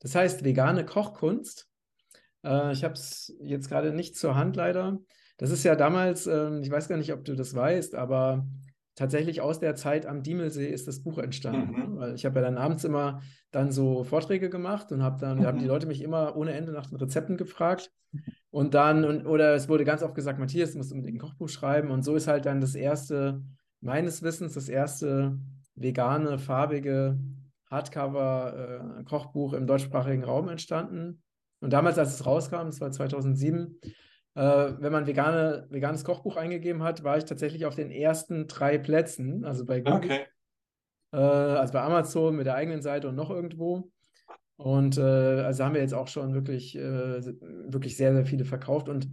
Das 0.00 0.14
heißt 0.14 0.44
vegane 0.44 0.84
Kochkunst. 0.84 1.68
Äh, 2.44 2.72
ich 2.72 2.84
habe 2.84 2.94
es 2.94 3.34
jetzt 3.40 3.68
gerade 3.68 3.92
nicht 3.92 4.16
zur 4.16 4.34
Hand 4.34 4.56
leider. 4.56 4.98
Das 5.38 5.50
ist 5.50 5.64
ja 5.64 5.76
damals, 5.76 6.26
äh, 6.26 6.58
ich 6.60 6.70
weiß 6.70 6.88
gar 6.88 6.96
nicht, 6.96 7.12
ob 7.12 7.24
du 7.24 7.34
das 7.34 7.54
weißt, 7.54 7.94
aber 7.94 8.46
tatsächlich 8.94 9.42
aus 9.42 9.60
der 9.60 9.74
Zeit 9.74 10.06
am 10.06 10.22
Diemelsee 10.22 10.68
ist 10.68 10.88
das 10.88 11.02
Buch 11.02 11.18
entstanden. 11.18 11.92
Mhm. 11.92 11.96
Weil 11.98 12.14
ich 12.14 12.24
habe 12.24 12.36
ja 12.36 12.46
dann 12.46 12.56
abends 12.56 12.84
immer 12.84 13.20
dann 13.50 13.70
so 13.70 14.04
Vorträge 14.04 14.48
gemacht 14.48 14.90
und 14.90 15.02
habe 15.02 15.20
dann, 15.20 15.38
mhm. 15.38 15.46
haben 15.46 15.58
die 15.58 15.66
Leute 15.66 15.86
mich 15.86 16.02
immer 16.02 16.36
ohne 16.36 16.52
Ende 16.52 16.72
nach 16.72 16.86
den 16.86 16.96
Rezepten 16.96 17.36
gefragt. 17.36 17.92
Und 18.50 18.72
dann, 18.72 19.04
und, 19.04 19.26
oder 19.26 19.54
es 19.54 19.68
wurde 19.68 19.84
ganz 19.84 20.02
oft 20.02 20.14
gesagt, 20.14 20.38
Matthias, 20.38 20.72
du 20.72 20.78
musst 20.78 20.92
unbedingt 20.92 21.18
ein 21.18 21.20
Kochbuch 21.20 21.50
schreiben. 21.50 21.90
Und 21.90 22.04
so 22.04 22.16
ist 22.16 22.26
halt 22.26 22.46
dann 22.46 22.62
das 22.62 22.74
erste, 22.74 23.42
meines 23.80 24.22
Wissens, 24.22 24.54
das 24.54 24.70
erste 24.70 25.38
vegane, 25.74 26.38
farbige 26.38 27.18
Hardcover-Kochbuch 27.70 29.52
äh, 29.52 29.56
im 29.56 29.66
deutschsprachigen 29.66 30.24
Raum 30.24 30.48
entstanden. 30.48 31.22
Und 31.60 31.72
damals, 31.72 31.98
als 31.98 32.14
es 32.14 32.26
rauskam, 32.26 32.66
das 32.66 32.80
war 32.80 32.90
2007, 32.90 33.80
äh, 34.34 34.72
wenn 34.78 34.92
man 34.92 35.06
vegane, 35.06 35.66
veganes 35.70 36.04
Kochbuch 36.04 36.36
eingegeben 36.36 36.82
hat, 36.82 37.02
war 37.02 37.16
ich 37.16 37.24
tatsächlich 37.24 37.64
auf 37.64 37.74
den 37.74 37.90
ersten 37.90 38.46
drei 38.46 38.78
Plätzen, 38.78 39.44
also 39.44 39.64
bei 39.64 39.80
Google, 39.80 39.96
okay. 39.96 40.26
äh, 41.12 41.16
also 41.16 41.72
bei 41.72 41.80
Amazon 41.80 42.36
mit 42.36 42.46
der 42.46 42.54
eigenen 42.54 42.82
Seite 42.82 43.08
und 43.08 43.14
noch 43.14 43.30
irgendwo. 43.30 43.90
Und 44.56 44.96
äh, 44.96 45.00
also 45.00 45.64
haben 45.64 45.74
wir 45.74 45.82
jetzt 45.82 45.94
auch 45.94 46.08
schon 46.08 46.34
wirklich, 46.34 46.76
äh, 46.76 47.22
wirklich 47.70 47.96
sehr, 47.96 48.14
sehr 48.14 48.26
viele 48.26 48.44
verkauft. 48.44 48.88
Und 48.88 49.08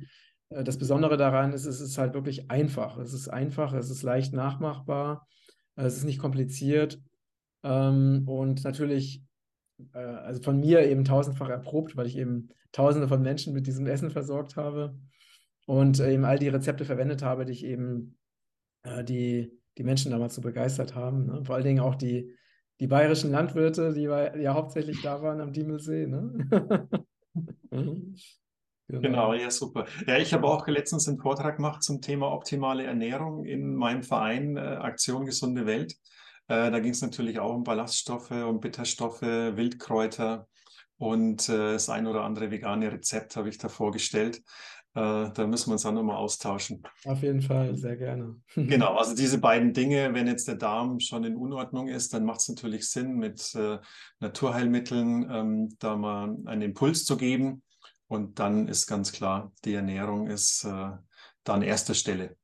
äh, 0.50 0.64
das 0.64 0.78
Besondere 0.78 1.18
daran 1.18 1.54
ist, 1.54 1.66
es 1.66 1.82
ist 1.82 1.98
halt 1.98 2.14
wirklich 2.14 2.50
einfach. 2.50 2.98
Es 2.98 3.14
ist 3.14 3.28
einfach, 3.28 3.74
es 3.74 3.90
ist 3.90 4.04
leicht 4.04 4.34
nachmachbar, 4.34 5.28
es 5.76 5.98
ist 5.98 6.06
nicht 6.06 6.20
kompliziert. 6.20 7.00
Ähm, 7.64 8.24
und 8.28 8.64
natürlich, 8.64 9.24
äh, 9.94 10.00
also 10.00 10.42
von 10.42 10.60
mir 10.60 10.86
eben 10.88 11.06
tausendfach 11.06 11.50
erprobt, 11.50 11.96
weil 11.96 12.08
ich 12.08 12.18
eben 12.18 12.50
tausende 12.72 13.08
von 13.08 13.22
Menschen 13.22 13.54
mit 13.54 13.68
diesem 13.68 13.88
Essen 13.88 14.12
versorgt 14.12 14.56
habe 14.56 14.98
und 15.66 16.00
eben 16.00 16.26
all 16.26 16.40
die 16.40 16.50
Rezepte 16.50 16.86
verwendet 16.86 17.24
habe, 17.24 17.46
die 17.46 17.54
ich 17.54 17.66
eben, 17.66 18.18
äh, 18.84 19.04
die, 19.04 19.52
die 19.78 19.84
Menschen 19.84 20.12
damals 20.12 20.36
so 20.36 20.42
begeistert 20.42 20.96
haben. 20.96 21.28
Ne? 21.28 21.46
Vor 21.46 21.56
allen 21.56 21.64
Dingen 21.64 21.80
auch 21.80 21.96
die, 21.96 22.36
die 22.80 22.88
bayerischen 22.88 23.32
Landwirte, 23.32 23.94
die 23.94 24.04
ja 24.04 24.54
hauptsächlich 24.54 25.02
da 25.02 25.22
waren 25.22 25.42
am 25.42 25.54
Diemelsee. 25.54 26.08
Ne? 26.08 26.98
Genau. 28.90 29.02
genau, 29.02 29.34
ja, 29.34 29.50
super. 29.50 29.86
Ja, 30.06 30.18
ich 30.18 30.34
habe 30.34 30.46
auch 30.46 30.68
letztens 30.68 31.08
einen 31.08 31.18
Vortrag 31.18 31.56
gemacht 31.56 31.82
zum 31.82 32.02
Thema 32.02 32.32
optimale 32.32 32.84
Ernährung 32.84 33.46
in 33.46 33.74
meinem 33.74 34.04
Verein 34.04 34.58
äh, 34.58 34.60
Aktion 34.60 35.26
Gesunde 35.26 35.66
Welt. 35.66 35.96
Äh, 36.54 36.70
da 36.70 36.80
ging 36.80 36.92
es 36.92 37.02
natürlich 37.02 37.40
auch 37.40 37.56
um 37.56 37.64
Ballaststoffe, 37.64 38.32
um 38.32 38.60
Bitterstoffe, 38.60 39.22
Wildkräuter 39.22 40.48
und 40.98 41.50
äh, 41.50 41.74
das 41.74 41.90
ein 41.90 42.06
oder 42.06 42.24
andere 42.24 42.52
vegane 42.52 42.92
Rezept 42.92 43.36
habe 43.36 43.50
ich 43.50 43.58
da 43.58 43.70
vorgestellt. 43.70 44.38
Äh, 44.94 45.32
da 45.34 45.48
müssen 45.48 45.70
wir 45.70 45.74
uns 45.74 45.82
dann 45.82 45.96
nochmal 45.96 46.18
austauschen. 46.18 46.84
Auf 47.06 47.24
jeden 47.24 47.42
Fall, 47.42 47.76
sehr 47.76 47.98
gerne. 47.98 48.36
genau, 48.56 48.96
also 48.96 49.16
diese 49.16 49.40
beiden 49.40 49.74
Dinge, 49.74 50.14
wenn 50.14 50.28
jetzt 50.28 50.48
der 50.48 50.56
Darm 50.56 51.00
schon 51.00 51.24
in 51.24 51.36
Unordnung 51.36 51.88
ist, 51.88 52.14
dann 52.14 52.24
macht 52.24 52.42
es 52.42 52.50
natürlich 52.50 52.88
Sinn, 52.88 53.16
mit 53.16 53.56
äh, 53.56 53.80
Naturheilmitteln 54.20 55.28
ähm, 55.32 55.70
da 55.80 55.96
mal 55.96 56.38
einen 56.46 56.62
Impuls 56.62 57.06
zu 57.06 57.18
geben. 57.18 57.64
Und 58.08 58.38
dann 58.38 58.68
ist 58.68 58.86
ganz 58.86 59.12
klar, 59.12 59.52
die 59.66 59.74
Ernährung 59.74 60.28
ist 60.28 60.66
äh, 60.66 60.92
da 61.44 61.54
an 61.54 61.64
erster 61.64 61.96
Stelle. 61.96 62.38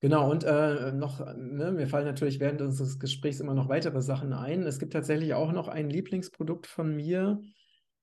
Genau, 0.00 0.30
und 0.30 0.44
äh, 0.44 0.92
noch, 0.92 1.24
ne, 1.36 1.72
mir 1.72 1.88
fallen 1.88 2.04
natürlich 2.04 2.38
während 2.38 2.60
unseres 2.60 2.98
Gesprächs 2.98 3.40
immer 3.40 3.54
noch 3.54 3.68
weitere 3.68 4.02
Sachen 4.02 4.32
ein. 4.32 4.62
Es 4.62 4.78
gibt 4.78 4.92
tatsächlich 4.92 5.32
auch 5.34 5.52
noch 5.52 5.68
ein 5.68 5.88
Lieblingsprodukt 5.88 6.66
von 6.66 6.94
mir. 6.94 7.40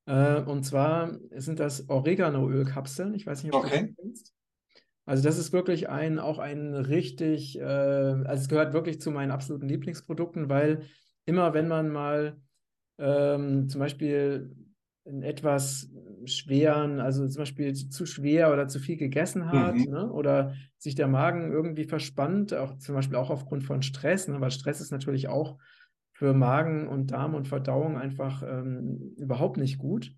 Äh, 0.05 0.41
und 0.41 0.63
zwar 0.63 1.17
sind 1.35 1.59
das 1.59 1.89
Oregano-Ölkapseln. 1.89 3.13
Ich 3.13 3.27
weiß 3.27 3.43
nicht, 3.43 3.53
ob 3.53 3.65
okay. 3.65 3.81
du 3.81 3.87
das 3.87 3.95
kennst. 3.95 4.33
Also 5.05 5.23
das 5.23 5.37
ist 5.37 5.51
wirklich 5.53 5.89
ein, 5.89 6.17
auch 6.17 6.39
ein 6.39 6.73
richtig, 6.73 7.59
äh, 7.59 7.63
also 7.63 8.41
es 8.41 8.47
gehört 8.47 8.73
wirklich 8.73 9.01
zu 9.01 9.11
meinen 9.11 9.31
absoluten 9.31 9.67
Lieblingsprodukten, 9.67 10.49
weil 10.49 10.85
immer 11.25 11.53
wenn 11.53 11.67
man 11.67 11.89
mal 11.89 12.37
ähm, 12.97 13.67
zum 13.69 13.79
Beispiel 13.79 14.55
einen 15.05 15.23
etwas 15.23 15.89
schweren, 16.25 16.99
also 16.99 17.27
zum 17.27 17.41
Beispiel 17.41 17.73
zu 17.73 18.05
schwer 18.05 18.53
oder 18.53 18.67
zu 18.67 18.79
viel 18.79 18.97
gegessen 18.97 19.51
hat, 19.51 19.75
mhm. 19.75 19.89
ne? 19.89 20.11
oder 20.11 20.53
sich 20.77 20.95
der 20.95 21.07
Magen 21.07 21.51
irgendwie 21.51 21.83
verspannt, 21.83 22.53
auch 22.53 22.77
zum 22.77 22.95
Beispiel 22.95 23.17
auch 23.17 23.29
aufgrund 23.29 23.63
von 23.63 23.81
Stress, 23.81 24.27
ne? 24.27 24.39
weil 24.39 24.51
Stress 24.51 24.79
ist 24.79 24.91
natürlich 24.91 25.27
auch 25.27 25.57
für 26.13 26.33
Magen 26.33 26.87
und 26.87 27.11
Darm 27.11 27.35
und 27.35 27.47
Verdauung 27.47 27.97
einfach 27.97 28.43
ähm, 28.43 29.13
überhaupt 29.17 29.57
nicht 29.57 29.77
gut. 29.77 30.13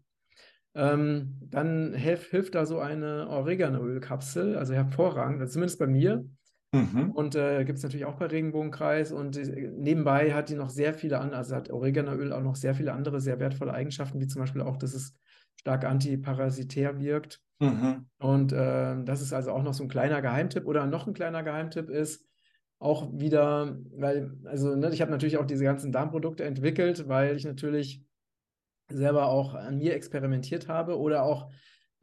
Ähm, 0.75 1.37
dann 1.41 1.93
hilf, 1.93 2.29
hilft 2.29 2.53
da 2.53 2.65
so 2.65 2.79
eine 2.79 3.29
Oreganoölkapsel, 3.29 4.57
also 4.57 4.73
hervorragend, 4.73 5.41
also 5.41 5.53
zumindest 5.53 5.79
bei 5.79 5.87
mir. 5.87 6.25
Mhm. 6.75 7.11
Und 7.11 7.35
äh, 7.35 7.63
gibt 7.63 7.77
es 7.77 7.83
natürlich 7.83 8.05
auch 8.05 8.15
bei 8.15 8.25
Regenbogenkreis. 8.25 9.11
Und 9.11 9.37
äh, 9.37 9.71
nebenbei 9.71 10.33
hat 10.33 10.49
die 10.49 10.55
noch 10.55 10.69
sehr 10.69 10.93
viele 10.93 11.19
andere, 11.19 11.37
also 11.37 11.55
hat 11.55 11.71
Oreganoöl 11.71 12.33
auch 12.33 12.41
noch 12.41 12.55
sehr 12.55 12.75
viele 12.75 12.93
andere 12.93 13.21
sehr 13.21 13.39
wertvolle 13.39 13.73
Eigenschaften, 13.73 14.19
wie 14.19 14.27
zum 14.27 14.41
Beispiel 14.41 14.61
auch, 14.61 14.77
dass 14.77 14.93
es 14.93 15.17
stark 15.55 15.85
antiparasitär 15.85 16.99
wirkt. 16.99 17.41
Mhm. 17.59 18.07
Und 18.17 18.51
äh, 18.51 19.03
das 19.03 19.21
ist 19.21 19.31
also 19.31 19.51
auch 19.51 19.63
noch 19.63 19.73
so 19.73 19.83
ein 19.83 19.89
kleiner 19.89 20.21
Geheimtipp. 20.21 20.65
Oder 20.65 20.85
noch 20.85 21.07
ein 21.07 21.13
kleiner 21.13 21.43
Geheimtipp 21.43 21.89
ist 21.89 22.25
auch 22.77 23.09
wieder, 23.13 23.77
weil, 23.91 24.33
also 24.43 24.75
ne, 24.75 24.89
ich 24.91 25.01
habe 25.01 25.11
natürlich 25.11 25.37
auch 25.37 25.45
diese 25.45 25.63
ganzen 25.63 25.93
Darmprodukte 25.93 26.43
entwickelt, 26.43 27.07
weil 27.07 27.37
ich 27.37 27.45
natürlich 27.45 28.03
selber 28.89 29.27
auch 29.27 29.55
an 29.55 29.77
mir 29.77 29.95
experimentiert 29.95 30.67
habe 30.67 30.99
oder 30.99 31.23
auch 31.23 31.49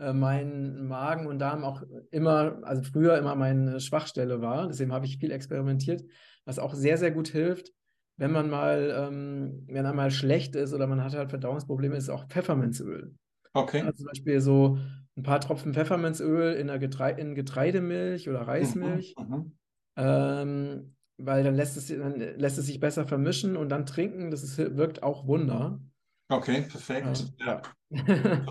äh, 0.02 0.12
mein 0.12 0.86
Magen 0.86 1.26
und 1.26 1.38
Darm 1.38 1.64
auch 1.64 1.82
immer, 2.10 2.58
also 2.62 2.82
früher 2.82 3.16
immer 3.18 3.34
meine 3.36 3.80
Schwachstelle 3.80 4.40
war. 4.40 4.68
Deswegen 4.68 4.92
habe 4.92 5.06
ich 5.06 5.18
viel 5.18 5.30
experimentiert, 5.30 6.02
was 6.44 6.58
auch 6.58 6.74
sehr, 6.74 6.98
sehr 6.98 7.12
gut 7.12 7.28
hilft, 7.28 7.72
wenn 8.16 8.32
man 8.32 8.50
mal, 8.50 8.92
ähm, 8.96 9.64
wenn 9.68 9.86
einmal 9.86 10.10
schlecht 10.10 10.56
ist 10.56 10.74
oder 10.74 10.86
man 10.86 11.02
hat 11.02 11.14
halt 11.14 11.30
Verdauungsprobleme, 11.30 11.96
ist 11.96 12.10
auch 12.10 12.26
Pfefferminzöl. 12.28 13.14
Okay. 13.54 13.80
Also 13.80 13.92
zum 13.98 14.06
Beispiel 14.06 14.40
so 14.40 14.78
ein 15.16 15.22
paar 15.22 15.40
Tropfen 15.40 15.74
Pfefferminzöl 15.74 16.54
in, 16.54 16.68
Getre 16.80 17.10
in 17.12 17.34
Getreidemilch 17.34 18.28
oder 18.28 18.40
Reismilch. 18.42 19.14
Mhm, 19.18 19.28
mhm, 19.28 19.52
ähm, 19.96 20.96
weil 21.18 21.44
dann 21.44 21.54
lässt, 21.54 21.76
es, 21.76 21.88
dann 21.88 22.18
lässt 22.18 22.58
es 22.58 22.66
sich 22.66 22.80
besser 22.80 23.06
vermischen 23.06 23.56
und 23.56 23.68
dann 23.68 23.86
trinken, 23.86 24.30
das 24.30 24.42
ist, 24.42 24.58
wirkt 24.58 25.02
auch 25.02 25.26
Wunder. 25.26 25.80
Okay, 26.28 26.62
perfekt. 26.62 27.26
Äh, 27.38 27.44
ja. 27.44 27.62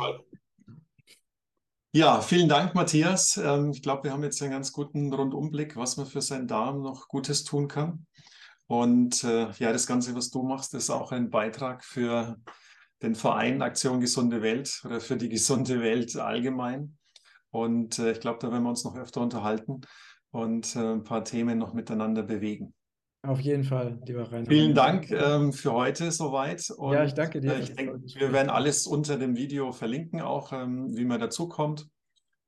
Ja, 1.93 2.21
vielen 2.21 2.47
Dank, 2.47 2.73
Matthias. 2.73 3.35
Ähm, 3.35 3.71
ich 3.71 3.81
glaube, 3.81 4.05
wir 4.05 4.13
haben 4.13 4.23
jetzt 4.23 4.41
einen 4.41 4.51
ganz 4.51 4.71
guten 4.71 5.11
Rundumblick, 5.13 5.75
was 5.75 5.97
man 5.97 6.05
für 6.05 6.21
seinen 6.21 6.47
Darm 6.47 6.81
noch 6.81 7.09
Gutes 7.09 7.43
tun 7.43 7.67
kann. 7.67 8.05
Und 8.67 9.25
äh, 9.25 9.51
ja, 9.59 9.73
das 9.73 9.87
Ganze, 9.87 10.15
was 10.15 10.29
du 10.29 10.41
machst, 10.43 10.73
ist 10.73 10.89
auch 10.89 11.11
ein 11.11 11.29
Beitrag 11.29 11.83
für 11.83 12.37
den 13.01 13.13
Verein 13.13 13.61
Aktion 13.61 13.99
Gesunde 13.99 14.41
Welt 14.41 14.81
oder 14.85 15.01
für 15.01 15.17
die 15.17 15.27
gesunde 15.27 15.81
Welt 15.81 16.15
allgemein. 16.15 16.97
Und 17.49 17.99
äh, 17.99 18.13
ich 18.13 18.21
glaube, 18.21 18.39
da 18.39 18.49
werden 18.49 18.63
wir 18.63 18.69
uns 18.69 18.85
noch 18.85 18.95
öfter 18.95 19.19
unterhalten 19.19 19.81
und 20.29 20.73
äh, 20.77 20.93
ein 20.93 21.03
paar 21.03 21.25
Themen 21.25 21.57
noch 21.57 21.73
miteinander 21.73 22.23
bewegen. 22.23 22.73
Auf 23.23 23.39
jeden 23.39 23.63
Fall, 23.63 23.99
lieber 24.05 24.31
Rainer. 24.31 24.47
Vielen 24.47 24.73
Dank 24.73 25.11
ähm, 25.11 25.53
für 25.53 25.73
heute 25.73 26.11
soweit. 26.11 26.67
Und, 26.71 26.93
ja, 26.93 27.03
ich 27.03 27.13
danke 27.13 27.39
dir. 27.39 27.53
Äh, 27.53 27.59
ich 27.59 27.75
denke, 27.75 27.99
wir 28.15 28.33
werden 28.33 28.49
alles 28.49 28.87
unter 28.87 29.17
dem 29.17 29.35
Video 29.35 29.71
verlinken, 29.71 30.21
auch 30.21 30.51
ähm, 30.51 30.95
wie 30.95 31.05
man 31.05 31.19
dazu 31.19 31.47
kommt. 31.47 31.87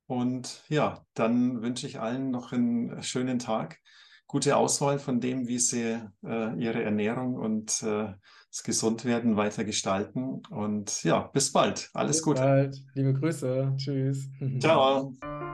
Und 0.07 0.63
ja, 0.69 1.05
dann 1.13 1.61
wünsche 1.61 1.85
ich 1.85 1.99
allen 1.99 2.31
noch 2.31 2.51
einen 2.51 3.03
schönen 3.03 3.37
Tag. 3.37 3.77
Gute 4.25 4.57
Auswahl 4.57 4.97
von 4.97 5.19
dem, 5.19 5.47
wie 5.47 5.59
sie 5.59 5.99
äh, 6.25 6.59
ihre 6.59 6.81
Ernährung 6.81 7.35
und 7.35 7.83
äh, 7.83 8.13
das 8.49 8.63
Gesundwerden 8.63 9.37
weiter 9.37 9.63
gestalten. 9.65 10.41
Und 10.49 11.03
ja, 11.03 11.27
bis 11.33 11.51
bald. 11.51 11.91
Alles 11.93 12.17
bis 12.17 12.23
Gute. 12.23 12.41
Bis 12.41 12.47
bald. 12.47 12.77
Liebe 12.95 13.13
Grüße. 13.13 13.73
Tschüss. 13.77 14.27
Ciao. 14.59 15.13